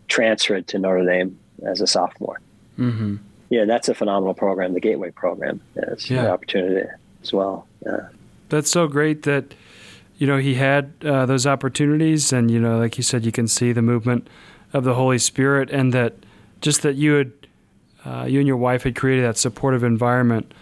[0.07, 2.39] transferred to Notre Dame as a sophomore.
[2.77, 3.17] Mm-hmm.
[3.49, 5.59] Yeah, that's a phenomenal program, the Gateway program.
[5.75, 6.21] It's yeah.
[6.21, 6.87] an opportunity
[7.21, 7.67] as well.
[7.85, 8.07] Yeah.
[8.51, 9.53] That's so great that
[10.17, 13.47] you know he had uh, those opportunities, and you know, like you said, you can
[13.47, 14.27] see the movement
[14.73, 16.15] of the Holy Spirit, and that
[16.59, 17.31] just that you had
[18.05, 20.53] uh, you and your wife had created that supportive environment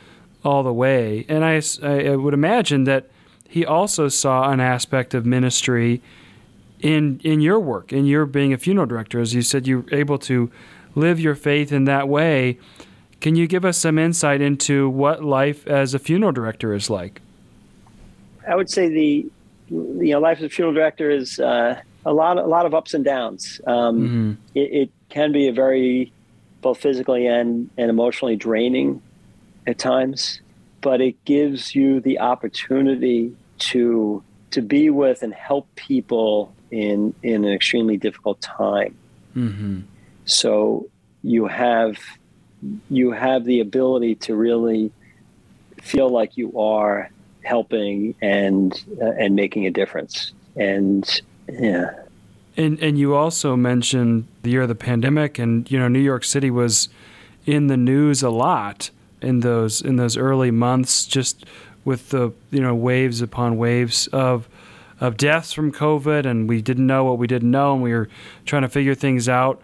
[0.44, 1.26] all the way.
[1.28, 3.10] And I, I would imagine that
[3.48, 6.00] he also saw an aspect of ministry
[6.80, 10.20] in in your work, in your being a funeral director, as you said, you're able
[10.20, 10.52] to
[10.94, 12.60] live your faith in that way.
[13.20, 17.20] Can you give us some insight into what life as a funeral director is like?
[18.50, 19.26] I would say the
[19.70, 22.94] you know life as a funeral director is uh, a lot a lot of ups
[22.94, 23.62] and downs.
[23.68, 24.32] Um, mm-hmm.
[24.56, 26.14] it, it, can be a very
[26.62, 29.02] both physically and, and emotionally draining
[29.66, 30.40] at times,
[30.82, 37.44] but it gives you the opportunity to to be with and help people in in
[37.44, 38.96] an extremely difficult time.
[39.36, 39.82] Mm-hmm.
[40.26, 40.88] So
[41.24, 41.98] you have
[42.90, 44.92] you have the ability to really
[45.82, 47.10] feel like you are
[47.50, 50.32] helping and uh, and making a difference.
[50.56, 51.22] And
[51.52, 51.92] yeah.
[52.56, 56.24] And and you also mentioned the year of the pandemic, and you know New York
[56.24, 56.90] City was
[57.46, 58.92] in the news a lot
[59.22, 61.46] in those in those early months, just
[61.86, 64.48] with the you know waves upon waves of
[65.00, 68.10] of deaths from COVID, and we didn't know what we didn't know, and we were
[68.46, 69.62] trying to figure things out.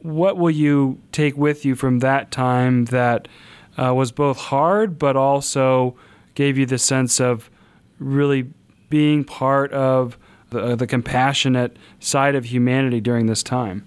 [0.00, 3.28] What will you take with you from that time that
[3.76, 5.96] uh, was both hard, but also
[6.34, 7.50] gave you the sense of
[7.98, 8.50] really
[8.88, 10.18] being part of
[10.50, 13.84] the, the compassionate side of humanity during this time?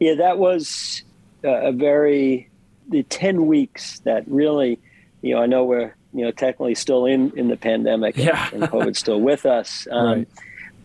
[0.00, 1.02] Yeah, that was
[1.42, 2.48] a very
[2.88, 4.78] the ten weeks that really,
[5.22, 8.48] you know, I know we're you know technically still in in the pandemic yeah.
[8.52, 10.28] and, and COVID's still with us, um, right.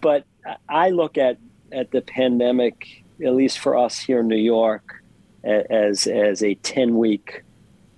[0.02, 0.26] but
[0.68, 1.38] I look at
[1.72, 5.04] at the pandemic, at least for us here in New York,
[5.44, 7.44] as as a ten week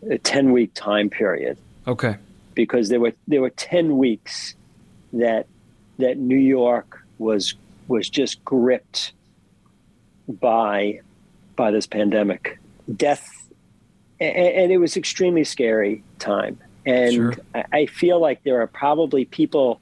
[0.09, 1.57] a ten week time period.
[1.88, 2.18] Okay.
[2.56, 4.56] Because there were there were ten weeks
[5.14, 5.47] that
[5.99, 7.56] that New York was
[7.88, 9.14] was just gripped
[10.28, 11.01] by
[11.56, 12.60] by this pandemic,
[12.95, 13.49] death,
[14.20, 16.60] and, and it was extremely scary time.
[16.86, 17.34] And sure.
[17.53, 19.80] I, I feel like there are probably people,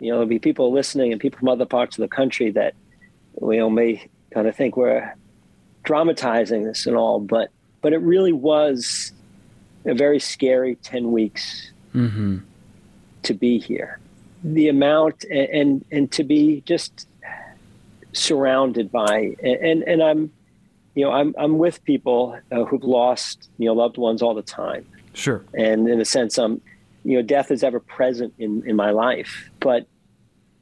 [0.00, 2.74] you know, there'll be people listening and people from other parts of the country that
[3.40, 5.14] you know may kind of think we're
[5.84, 7.50] dramatizing this and all, but
[7.80, 9.12] but it really was
[9.84, 12.38] a very scary ten weeks mm-hmm.
[13.22, 13.98] to be here
[14.44, 17.08] the amount and, and, and to be just
[18.12, 20.32] surrounded by and and I'm
[20.94, 24.42] you know I'm I'm with people uh, who've lost you know loved ones all the
[24.42, 24.86] time.
[25.12, 25.44] Sure.
[25.54, 26.60] And in a sense, um,
[27.04, 29.86] you know, death is ever present in in my life, but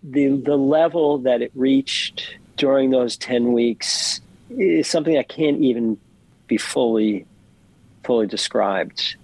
[0.02, 4.20] the the level that it reached during those ten weeks
[4.50, 5.98] is something I can't even
[6.46, 7.26] be fully
[8.04, 9.16] fully described.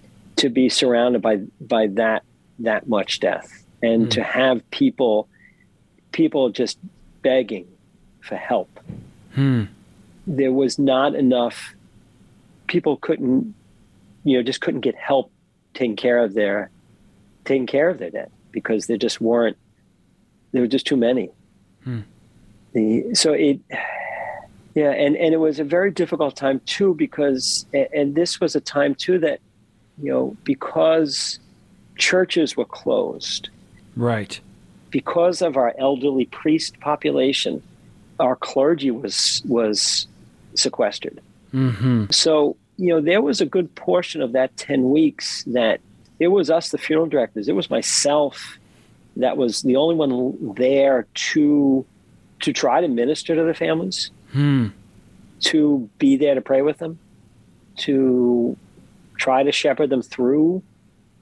[0.43, 2.23] To be surrounded by by that
[2.59, 4.09] that much death and mm.
[4.11, 5.29] to have people
[6.11, 6.77] people just
[7.21, 7.65] begging
[8.19, 8.77] for help.
[9.35, 9.63] Hmm.
[10.27, 11.75] There was not enough
[12.67, 13.55] people couldn't
[14.25, 15.31] you know just couldn't get help
[15.73, 16.69] taking care of their
[17.45, 19.55] taking care of their dead because there just weren't
[20.51, 21.29] there were just too many.
[21.85, 22.01] Hmm.
[22.73, 23.61] The, so it
[24.75, 28.61] yeah and and it was a very difficult time too because and this was a
[28.61, 29.39] time too that
[30.01, 31.39] you know because
[31.97, 33.49] churches were closed
[33.95, 34.39] Right.
[34.89, 37.61] Because of our elderly priest population,
[38.19, 40.07] our clergy was was
[40.55, 41.19] sequestered.
[41.53, 42.05] Mm-hmm.
[42.11, 45.79] So you know there was a good portion of that ten weeks that
[46.19, 47.47] it was us, the funeral directors.
[47.47, 48.57] It was myself
[49.17, 51.85] that was the only one there to
[52.41, 54.67] to try to minister to the families, hmm.
[55.41, 56.99] to be there to pray with them,
[57.77, 58.57] to
[59.23, 60.61] try to shepherd them through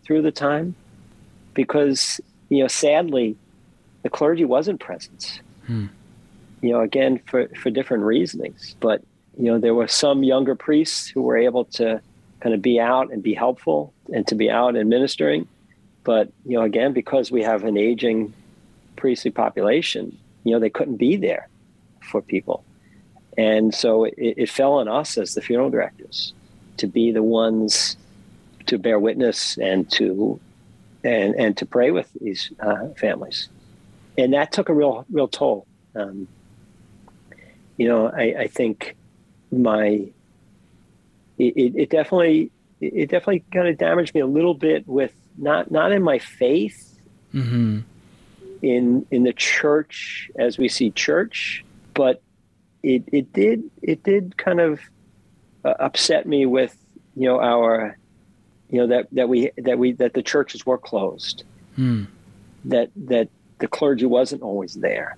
[0.03, 0.73] through the time,
[1.53, 3.37] because you know, sadly,
[4.01, 5.39] the clergy wasn't present.
[5.67, 5.85] Hmm.
[6.61, 9.03] You know, again for for different reasonings, but
[9.37, 12.01] you know, there were some younger priests who were able to
[12.39, 15.47] kind of be out and be helpful and to be out and ministering.
[16.03, 18.33] But you know, again, because we have an aging
[18.95, 21.47] priestly population, you know, they couldn't be there
[22.09, 22.63] for people,
[23.37, 26.33] and so it, it fell on us as the funeral directors
[26.77, 27.97] to be the ones
[28.67, 30.39] to bear witness and to
[31.03, 33.49] and and to pray with these uh, families,
[34.17, 35.65] and that took a real real toll.
[35.95, 36.27] Um,
[37.77, 38.95] you know, I, I think
[39.51, 40.09] my
[41.37, 45.71] it, it definitely it, it definitely kind of damaged me a little bit with not
[45.71, 46.99] not in my faith,
[47.33, 47.79] mm-hmm.
[48.61, 52.21] in in the church as we see church, but
[52.83, 54.79] it it did it did kind of
[55.63, 56.75] uh, upset me with
[57.15, 57.97] you know our
[58.69, 61.43] you know that that we that we that the churches were closed,
[61.75, 62.03] Hmm.
[62.65, 65.17] that that the clergy wasn't always there,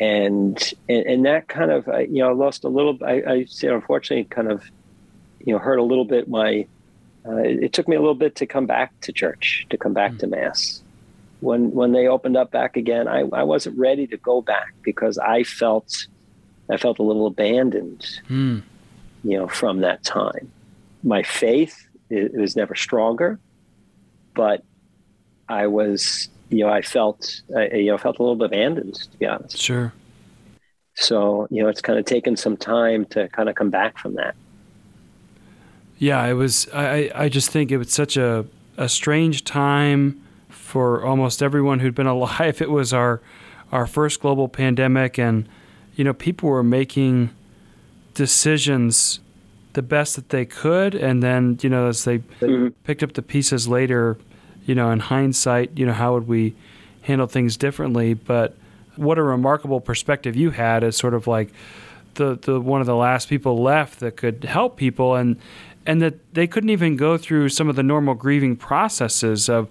[0.00, 0.56] and
[0.88, 2.98] and, and that kind of I, you know I lost a little.
[3.04, 4.62] I, I say unfortunately kind of
[5.44, 6.66] you know hurt a little bit my.
[7.28, 9.92] Uh, it, it took me a little bit to come back to church, to come
[9.92, 10.80] back to mass.
[11.40, 15.18] When when they opened up back again, I, I wasn't ready to go back because
[15.18, 16.06] I felt
[16.70, 18.58] I felt a little abandoned, Hmm.
[19.24, 20.50] You know, from that time.
[21.02, 23.38] My faith it, it was never stronger,
[24.34, 24.62] but
[25.48, 29.18] I was, you know, I felt, I, you know, felt a little bit abandoned, to
[29.18, 29.58] be honest.
[29.58, 29.92] Sure.
[30.94, 34.14] So, you know, it's kind of taken some time to kind of come back from
[34.14, 34.34] that.
[35.98, 36.68] Yeah, it was.
[36.74, 38.46] I, I just think it was such a,
[38.76, 42.60] a strange time for almost everyone who'd been alive.
[42.60, 43.20] It was our
[43.72, 45.48] our first global pandemic, and
[45.94, 47.30] you know, people were making
[48.16, 49.20] decisions
[49.74, 52.72] the best that they could, and then you know, as they Mhm.
[52.84, 54.16] picked up the pieces later,
[54.64, 56.54] you know, in hindsight, you know, how would we
[57.02, 58.14] handle things differently?
[58.14, 58.56] But
[58.96, 61.50] what a remarkable perspective you had as sort of like
[62.14, 65.36] the, the one of the last people left that could help people and
[65.86, 69.68] and that they couldn't even go through some of the normal grieving processes of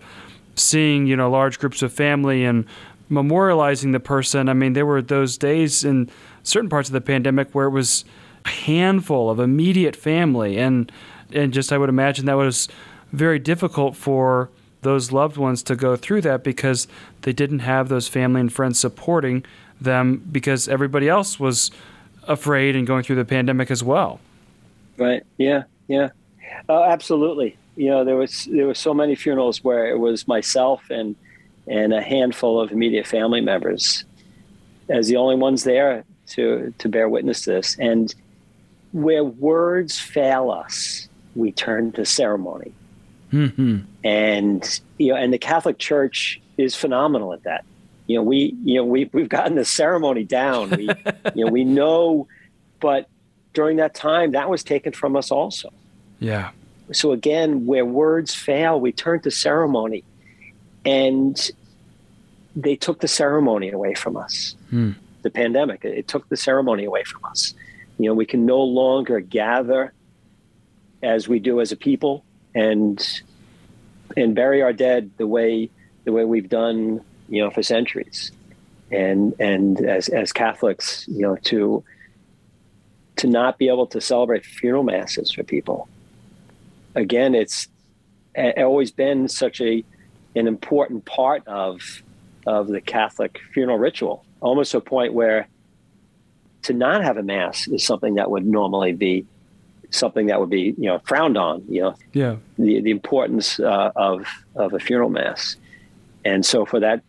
[0.56, 2.64] seeing, you know, large groups of family and
[3.12, 4.48] memorializing the person.
[4.48, 6.10] I mean, there were those days in
[6.44, 8.06] certain parts of the pandemic where it was
[8.46, 10.92] handful of immediate family and
[11.34, 12.68] and just I would imagine that was
[13.12, 14.50] very difficult for
[14.82, 16.88] those loved ones to go through that because
[17.22, 19.44] they didn't have those family and friends supporting
[19.82, 21.72] them because everybody else was
[22.28, 24.20] afraid and going through the pandemic as well.
[24.98, 25.24] Right.
[25.38, 25.64] Yeah.
[25.88, 26.10] Yeah.
[26.70, 27.58] Oh, absolutely.
[27.76, 31.16] You know, there was there were so many funerals where it was myself and
[31.68, 34.06] and a handful of immediate family members
[34.90, 37.78] as the only ones there to to bear witness to this.
[37.80, 38.14] And
[38.96, 42.72] where words fail us, we turn to ceremony.
[43.30, 47.66] hmm And you know, and the Catholic Church is phenomenal at that.
[48.08, 50.70] You know, we you know we we've gotten the ceremony down.
[50.70, 50.90] We
[51.36, 52.30] you know we know,
[52.80, 53.10] but
[53.54, 55.74] during that time, that was taken from us also.
[56.20, 56.52] Yeah.
[56.94, 60.06] So again, where words fail, we turn to ceremony,
[60.86, 61.52] and
[62.56, 64.56] they took the ceremony away from us.
[64.70, 64.92] Hmm.
[65.24, 67.54] The pandemic, it took the ceremony away from us.
[67.98, 69.94] You know, we can no longer gather
[71.02, 72.24] as we do as a people
[72.54, 73.22] and
[74.18, 75.70] and bury our dead the way
[76.04, 78.32] the way we've done, you know, for centuries.
[78.92, 81.84] And and as as Catholics, you know, to
[83.18, 85.88] to not be able to celebrate funeral masses for people.
[86.96, 87.68] Again, it's
[88.58, 89.84] always been such a
[90.36, 92.04] an important part of
[92.46, 95.48] of the Catholic funeral ritual, almost to a point where
[96.66, 99.26] to not have a mass is something that would normally be
[99.92, 101.64] something that would be you know frowned on.
[101.70, 102.36] You know, Yeah.
[102.58, 105.56] the the importance uh, of of a funeral mass,
[106.24, 107.02] and so for that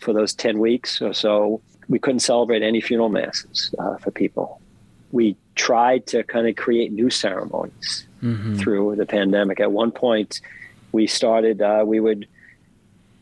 [0.00, 4.60] for those ten weeks or so, we couldn't celebrate any funeral masses uh, for people.
[5.10, 9.60] We tried to kind of create new ceremonies hmm through the pandemic.
[9.60, 10.40] At one point,
[10.92, 11.62] we started.
[11.62, 12.26] Uh, we would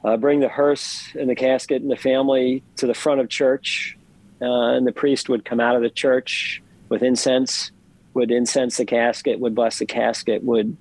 [0.05, 3.96] uh, bring the hearse and the casket and the family to the front of church,
[4.41, 7.71] uh, and the priest would come out of the church with incense,
[8.15, 10.77] would incense the casket, would bless the casket, would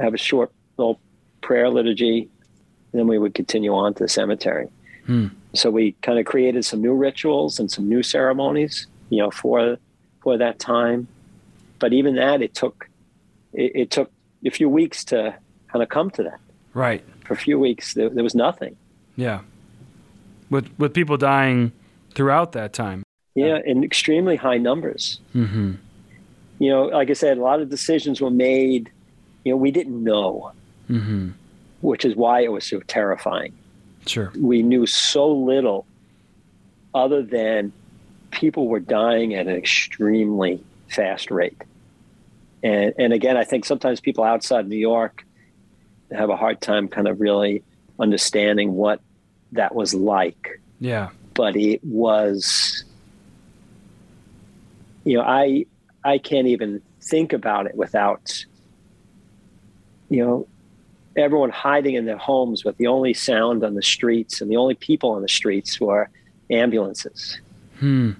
[0.00, 1.00] have a short little
[1.40, 2.28] prayer liturgy,
[2.92, 4.68] and then we would continue on to the cemetery.
[5.06, 5.28] Hmm.
[5.54, 9.78] So we kind of created some new rituals and some new ceremonies, you know, for
[10.22, 11.08] for that time.
[11.78, 12.88] But even that, it took
[13.52, 14.10] it, it took
[14.44, 15.34] a few weeks to
[15.70, 16.40] kind of come to that.
[16.74, 17.04] Right.
[17.24, 18.76] For a few weeks, there, there was nothing.
[19.16, 19.40] Yeah.
[20.48, 21.72] With with people dying
[22.14, 23.02] throughout that time.
[23.34, 25.20] Yeah, in extremely high numbers.
[25.32, 25.72] hmm
[26.58, 28.90] You know, like I said, a lot of decisions were made.
[29.44, 30.52] You know, we didn't know,
[30.88, 31.30] hmm
[31.80, 33.52] which is why it was so terrifying.
[34.06, 34.32] Sure.
[34.38, 35.84] We knew so little,
[36.94, 37.72] other than
[38.30, 41.60] people were dying at an extremely fast rate.
[42.62, 45.24] And and again, I think sometimes people outside New York
[46.12, 47.62] have a hard time kind of really
[47.98, 49.00] understanding what
[49.52, 50.60] that was like.
[50.78, 51.10] Yeah.
[51.34, 52.84] But it was
[55.04, 55.64] you know i
[56.04, 58.44] i can't even think about it without
[60.08, 60.46] you know
[61.16, 64.74] everyone hiding in their homes with the only sound on the streets and the only
[64.74, 66.08] people on the streets were
[66.50, 67.40] ambulances
[67.78, 68.12] Hmm.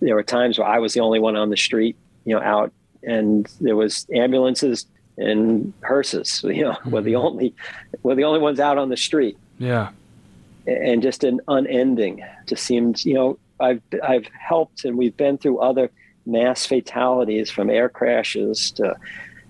[0.00, 2.72] there were times where i was the only one on the street you know out
[3.02, 4.86] and there was ambulances
[5.18, 6.44] and hearses.
[6.48, 6.90] You know, mm-hmm.
[6.90, 7.26] we're the mm-hmm.
[7.26, 7.54] only
[8.02, 9.36] we're the only ones out on the street.
[9.58, 9.90] Yeah,
[10.68, 12.24] and just an unending.
[12.46, 15.90] Just seems you know I've I've helped and we've been through other
[16.26, 18.94] mass fatalities from air crashes to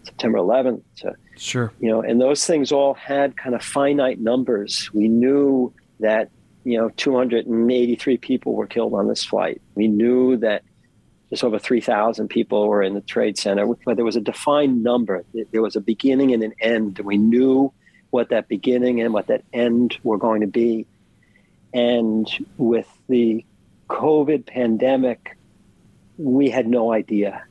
[0.05, 4.91] September 11th to sure you know and those things all had kind of finite numbers.
[4.93, 6.31] We knew that
[6.65, 9.61] you know 283 people were killed on this flight.
[9.75, 10.63] We knew that
[11.31, 15.25] just over 3,000 people were in the Trade Center, but there was a defined number.
[15.53, 17.01] There was a beginning and an end.
[17.01, 17.71] We knew
[18.09, 20.87] what that beginning and what that end were going to be.
[21.75, 23.45] And with the
[23.89, 25.37] COVID pandemic,
[26.17, 27.45] we had no idea.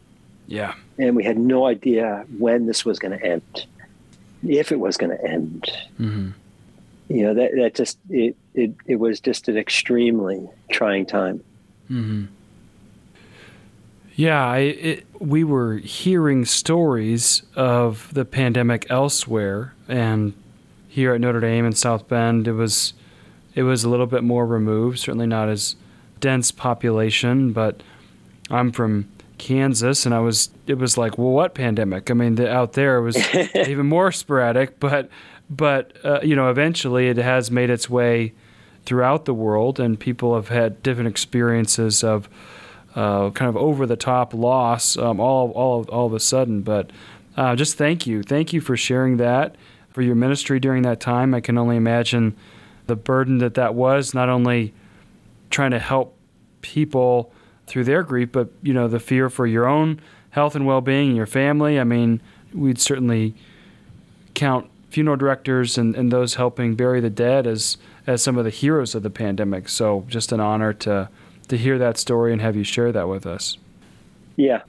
[0.47, 0.73] Yeah.
[0.97, 3.65] And we had no idea when this was going to end,
[4.47, 5.71] if it was going to end.
[5.99, 6.29] Mm-hmm.
[7.09, 11.43] You know, that, that just, it, it, it was just an extremely trying time.
[11.89, 12.25] Mm-hmm.
[14.15, 20.33] Yeah, I, it, we were hearing stories of the pandemic elsewhere, and
[20.87, 22.93] here at Notre Dame in South Bend, it was
[23.57, 24.99] it was a little bit more removed.
[24.99, 25.75] Certainly not as
[26.19, 27.81] dense population, but
[28.51, 32.11] I'm from Kansas, and I was it was like, well, what pandemic?
[32.11, 33.17] I mean, the, out there it was
[33.55, 35.09] even more sporadic, but
[35.49, 38.33] but uh, you know, eventually it has made its way
[38.85, 42.29] throughout the world, and people have had different experiences of
[42.95, 46.61] uh, kind of over the top loss um, all all all of a sudden.
[46.61, 46.91] But
[47.35, 49.55] uh, just thank you, thank you for sharing that
[49.89, 51.33] for your ministry during that time.
[51.33, 52.35] I can only imagine
[52.87, 54.73] the burden that that was, not only
[55.49, 56.17] trying to help
[56.61, 57.31] people
[57.67, 61.17] through their grief, but you know the fear for your own health and well-being and
[61.17, 61.79] your family.
[61.79, 62.21] I mean,
[62.53, 63.35] we'd certainly
[64.33, 68.49] count funeral directors and, and those helping bury the dead as as some of the
[68.49, 69.67] heroes of the pandemic.
[69.67, 71.09] So just an honor to
[71.49, 73.57] to hear that story and have you share that with us.
[74.35, 74.63] Yeah.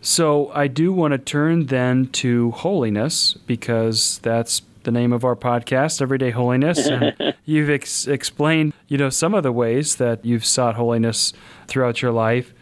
[0.00, 5.36] So I do want to turn then to holiness because that's the name of our
[5.36, 10.44] podcast, Everyday Holiness, and you've ex- explained, you know, some of the ways that you've
[10.44, 11.32] sought holiness
[11.66, 12.52] throughout your life.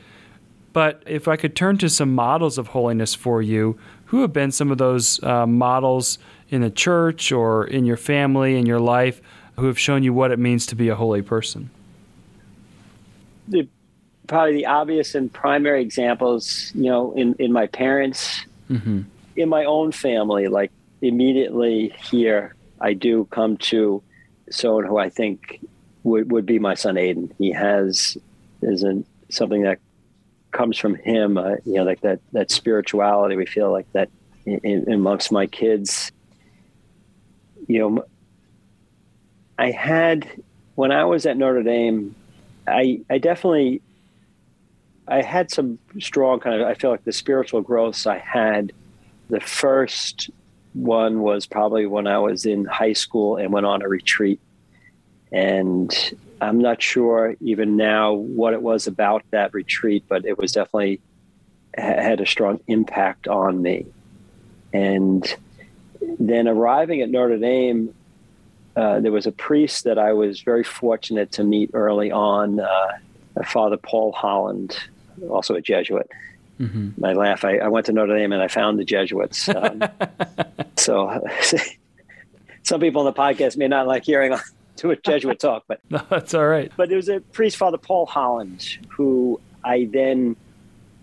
[0.73, 4.53] But if I could turn to some models of holiness for you, who have been
[4.53, 6.19] some of those uh, models
[6.49, 9.21] in the church or in your family, in your life,
[9.57, 11.71] who have shown you what it means to be a holy person?
[13.51, 13.69] the
[14.27, 19.03] probably the obvious and primary examples, you know, in, in my parents, mm-hmm.
[19.37, 20.71] in my own family, like
[21.03, 24.03] immediately here, I do come to
[24.51, 25.61] someone who I think
[26.03, 27.33] would, would be my son Aiden.
[27.39, 28.17] He has
[28.63, 29.79] is not something that
[30.51, 33.37] comes from him, uh, you know, like that that spirituality.
[33.37, 34.11] We feel like that
[34.45, 36.13] in, amongst my kids.
[37.69, 38.05] You know,
[39.59, 40.29] I had
[40.75, 42.15] when I was at Notre Dame.
[42.67, 43.83] I I definitely
[45.07, 48.73] I had some strong kind of I feel like the spiritual growths I had.
[49.29, 50.31] The first
[50.73, 54.41] one was probably when I was in high school and went on a retreat.
[55.33, 55.93] And
[56.41, 61.01] I'm not sure even now what it was about that retreat, but it was definitely
[61.77, 63.87] had a strong impact on me.
[64.73, 65.37] And
[66.19, 67.95] then arriving at Notre Dame,
[68.77, 72.99] uh, there was a priest that I was very fortunate to meet early on, uh,
[73.45, 74.77] Father Paul Holland,
[75.29, 76.11] also a Jesuit.
[76.61, 77.05] Mm-hmm.
[77.05, 77.45] I laugh.
[77.45, 79.49] I, I, went to Notre Dame and I found the Jesuits.
[79.49, 79.83] Um,
[80.81, 81.23] so
[82.63, 84.37] some people on the podcast may not like hearing
[84.77, 86.73] to a Jesuit talk, but no, that's all right.
[86.77, 90.37] But there was a priest, Father Paul Holland, who I then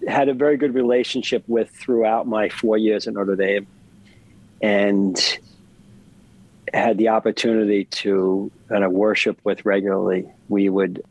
[0.07, 3.67] had a very good relationship with throughout my four years at Notre Dame.
[4.61, 5.39] And
[6.73, 11.03] had the opportunity to kind of worship with regularly, we would,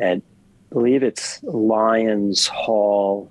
[0.00, 3.30] at I believe it's Lyons Hall,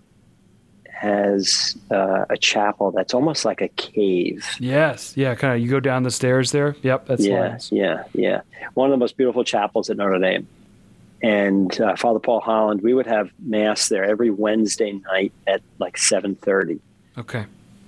[1.00, 4.46] has uh, a chapel that's almost like a cave.
[4.60, 5.62] Yes, yeah, kind of.
[5.62, 6.76] You go down the stairs there.
[6.82, 7.70] Yep, that's yeah, Lyons.
[7.72, 8.42] yeah, yeah.
[8.74, 10.48] One of the most beautiful chapels at Notre Dame.
[11.24, 15.98] And uh, Father Paul Holland, we would have mass there every Wednesday night at like
[15.98, 16.80] seven thirty.
[17.18, 17.46] Okay.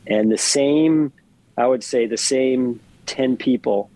[0.07, 1.13] And the same,
[1.57, 3.89] I would say, the same 10 people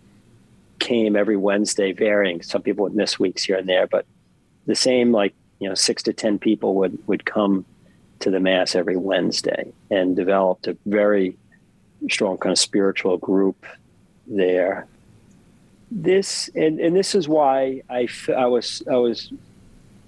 [0.80, 2.42] came every Wednesday, varying.
[2.42, 4.06] Some people would miss weeks here and there, but
[4.68, 7.66] the same, like, you know, six to 10 people would, would come
[8.24, 11.38] to the Mass every Wednesday and developed a very
[12.10, 13.66] strong kind of spiritual group
[14.28, 14.88] there.
[15.92, 19.32] This, and, and this is why I, I was, I was,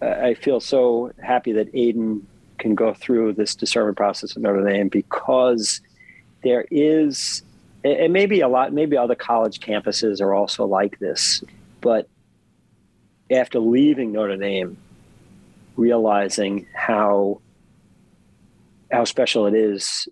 [0.01, 2.21] I feel so happy that Aiden
[2.57, 5.81] can go through this discernment process at Notre Dame because
[6.41, 7.43] there is
[7.85, 11.43] and maybe a lot, maybe other college campuses are also like this.
[11.81, 12.09] But
[13.29, 14.75] after leaving Notre Dame,
[15.75, 17.41] realizing how
[18.91, 20.07] how special it is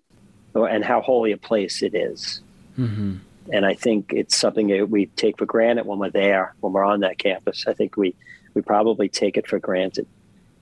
[0.54, 2.40] and how holy a place it is.
[2.78, 3.16] Mm-hmm.
[3.52, 6.84] And I think it's something that we take for granted when we're there, when we're
[6.84, 7.66] on that campus.
[7.66, 8.14] I think we,
[8.54, 10.06] we probably take it for granted.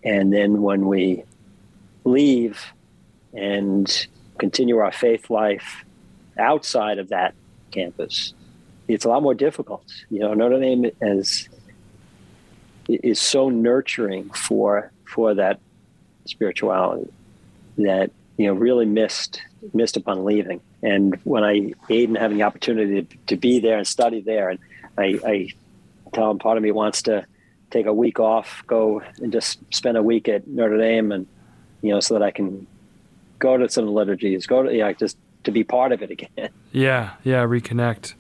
[0.03, 1.25] And then when we
[2.05, 2.61] leave
[3.33, 4.09] and
[4.39, 5.85] continue our faith life
[6.39, 7.35] outside of that
[7.71, 8.35] campus,
[8.89, 9.85] it's a lot more difficult.
[10.11, 11.49] You know, Notre Dame is
[12.89, 15.61] is so nurturing for for that
[16.25, 17.09] spirituality
[17.79, 19.41] that you know really missed
[19.73, 20.61] missed upon leaving.
[20.83, 24.59] And when I Aiden having the opportunity to, to be there and study there, and
[24.99, 25.49] I, I
[26.13, 27.25] tell him part of me wants to
[27.71, 31.27] take a week off, go and just spend a week at Notre Dame, and
[31.81, 32.67] you know, so that I can
[33.39, 36.51] go to some liturgies, go to yeah, just to be part of it again.
[36.75, 38.15] Yeah, yeah, reconnect.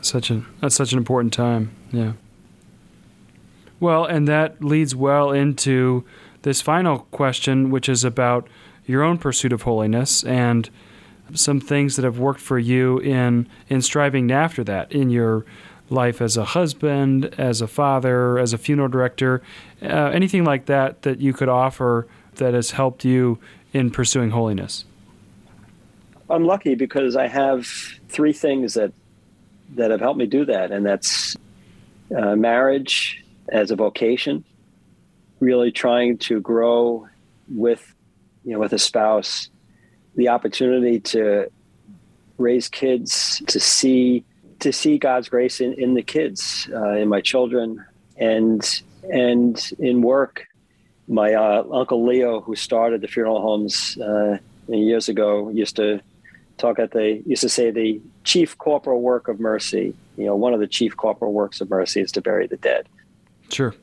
[0.00, 1.72] Such an that's such an important time.
[1.90, 2.12] Yeah.
[3.80, 6.04] Well, and that leads well into
[6.42, 8.46] this final question, which is about
[8.86, 10.70] your own pursuit of holiness and
[11.34, 15.44] some things that have worked for you in in striving after that in your
[15.90, 19.42] life as a husband, as a father, as a funeral director,
[19.82, 22.06] uh, anything like that that you could offer
[22.36, 23.38] that has helped you
[23.72, 24.84] in pursuing holiness?
[26.28, 27.66] I'm lucky because I have
[28.08, 28.92] three things that
[29.74, 31.36] that have helped me do that, and that's
[32.16, 34.44] uh, marriage as a vocation,
[35.40, 37.08] really trying to grow
[37.48, 37.94] with
[38.46, 39.50] you know with a spouse,
[40.14, 41.50] the opportunity to
[42.38, 44.24] raise kids, to see
[44.60, 47.84] to see God's grace in, in the kids, uh, in my children,
[48.16, 48.82] and
[49.12, 50.46] and in work.
[51.08, 54.38] My uh, uncle Leo, who started the funeral homes uh,
[54.68, 56.00] years ago, used to
[56.56, 59.94] talk at the used to say the chief corporal work of mercy.
[60.16, 62.88] You know, one of the chief corporal works of mercy is to bury the dead.
[63.50, 63.74] Sure,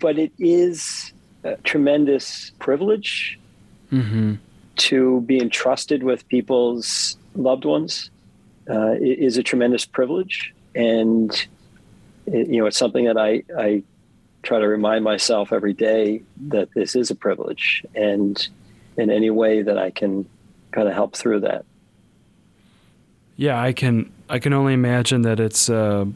[0.00, 1.12] but it is
[1.44, 3.38] a tremendous privilege
[4.02, 4.34] mm-hmm.
[4.76, 8.10] to be entrusted with people's loved ones.
[8.68, 11.46] Uh, is a tremendous privilege, and
[12.26, 13.84] it, you know, it's something that I I
[14.42, 18.48] try to remind myself every day that this is a privilege, and
[18.96, 20.28] in any way that I can
[20.72, 21.64] kind of help through that.
[23.36, 24.12] Yeah, I can.
[24.28, 26.08] I can only imagine that it's a,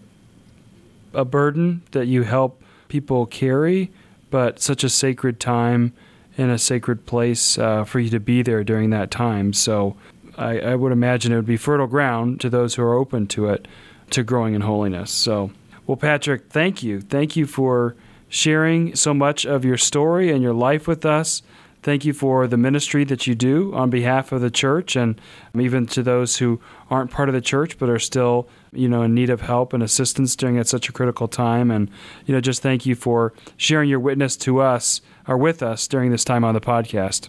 [1.12, 3.92] a burden that you help people carry,
[4.30, 5.92] but such a sacred time
[6.40, 9.52] in a sacred place uh, for you to be there during that time.
[9.52, 9.94] So
[10.38, 13.50] I, I, would imagine it would be fertile ground to those who are open to
[13.50, 13.68] it,
[14.10, 15.10] to growing in holiness.
[15.10, 15.50] So,
[15.86, 17.02] well, Patrick, thank you.
[17.02, 17.94] Thank you for
[18.30, 21.42] sharing so much of your story and your life with us.
[21.82, 25.20] Thank you for the ministry that you do on behalf of the church and
[25.54, 29.14] even to those who aren't part of the church but are still, you know, in
[29.14, 31.70] need of help and assistance during at such a critical time.
[31.70, 31.90] And,
[32.24, 36.10] you know, just thank you for sharing your witness to us or with us during
[36.10, 37.28] this time on the podcast.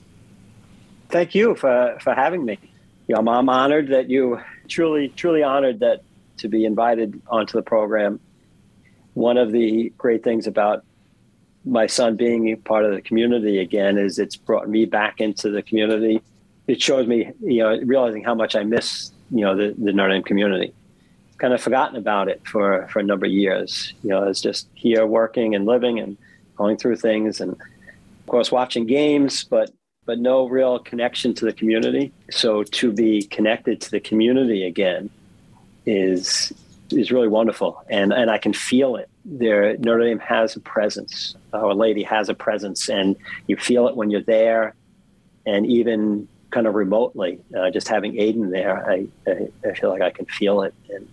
[1.09, 2.57] Thank you for, for having me.
[3.07, 6.01] You know, I'm honored that you truly, truly honored that
[6.37, 8.19] to be invited onto the program.
[9.13, 10.83] One of the great things about
[11.63, 15.61] my son being part of the community again is it's brought me back into the
[15.61, 16.23] community.
[16.65, 20.13] It shows me, you know, realizing how much I miss, you know, the, the Notre
[20.13, 20.73] Dame community.
[21.37, 23.93] Kind of forgotten about it for, for a number of years.
[24.01, 26.17] You know, it's just here working and living and
[26.55, 27.55] going through things and
[28.31, 29.71] course watching games, but
[30.05, 32.11] but no real connection to the community.
[32.31, 35.09] So to be connected to the community again
[35.85, 36.51] is
[36.89, 39.09] is really wonderful, and and I can feel it.
[39.25, 41.35] There, Notre Dame has a presence.
[41.53, 43.15] Our Lady has a presence, and
[43.47, 44.73] you feel it when you're there,
[45.45, 50.01] and even kind of remotely, uh, just having Aiden there, I, I, I feel like
[50.01, 51.07] I can feel it, and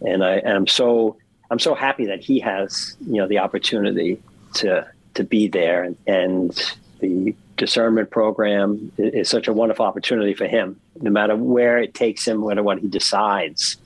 [0.00, 1.16] and I I'm so
[1.50, 4.22] I'm so happy that he has you know the opportunity
[4.54, 4.86] to
[5.16, 10.80] to be there, and, and the discernment program is such a wonderful opportunity for him.
[11.00, 13.76] No matter where it takes him, whether what he decides,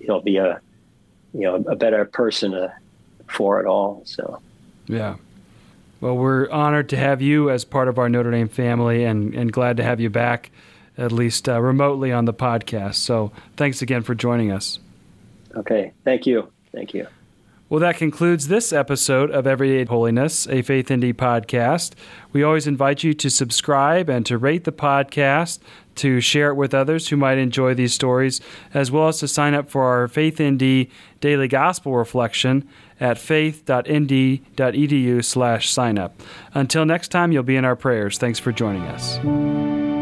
[0.00, 0.60] he'll be a
[1.32, 2.72] you know a better person uh,
[3.28, 4.02] for it all.
[4.04, 4.40] So
[4.86, 5.16] yeah.
[6.00, 9.52] Well, we're honored to have you as part of our Notre Dame family, and and
[9.52, 10.50] glad to have you back,
[10.98, 12.96] at least uh, remotely on the podcast.
[12.96, 14.78] So thanks again for joining us.
[15.56, 15.92] Okay.
[16.04, 16.50] Thank you.
[16.72, 17.06] Thank you.
[17.70, 21.94] Well, that concludes this episode of Everyday Holiness, a Faith ND podcast.
[22.30, 25.60] We always invite you to subscribe and to rate the podcast,
[25.96, 28.42] to share it with others who might enjoy these stories,
[28.74, 30.88] as well as to sign up for our Faith ND
[31.20, 32.68] daily gospel reflection
[33.00, 36.20] at faith.nd.edu slash sign up.
[36.52, 38.18] Until next time, you'll be in our prayers.
[38.18, 39.93] Thanks for joining us.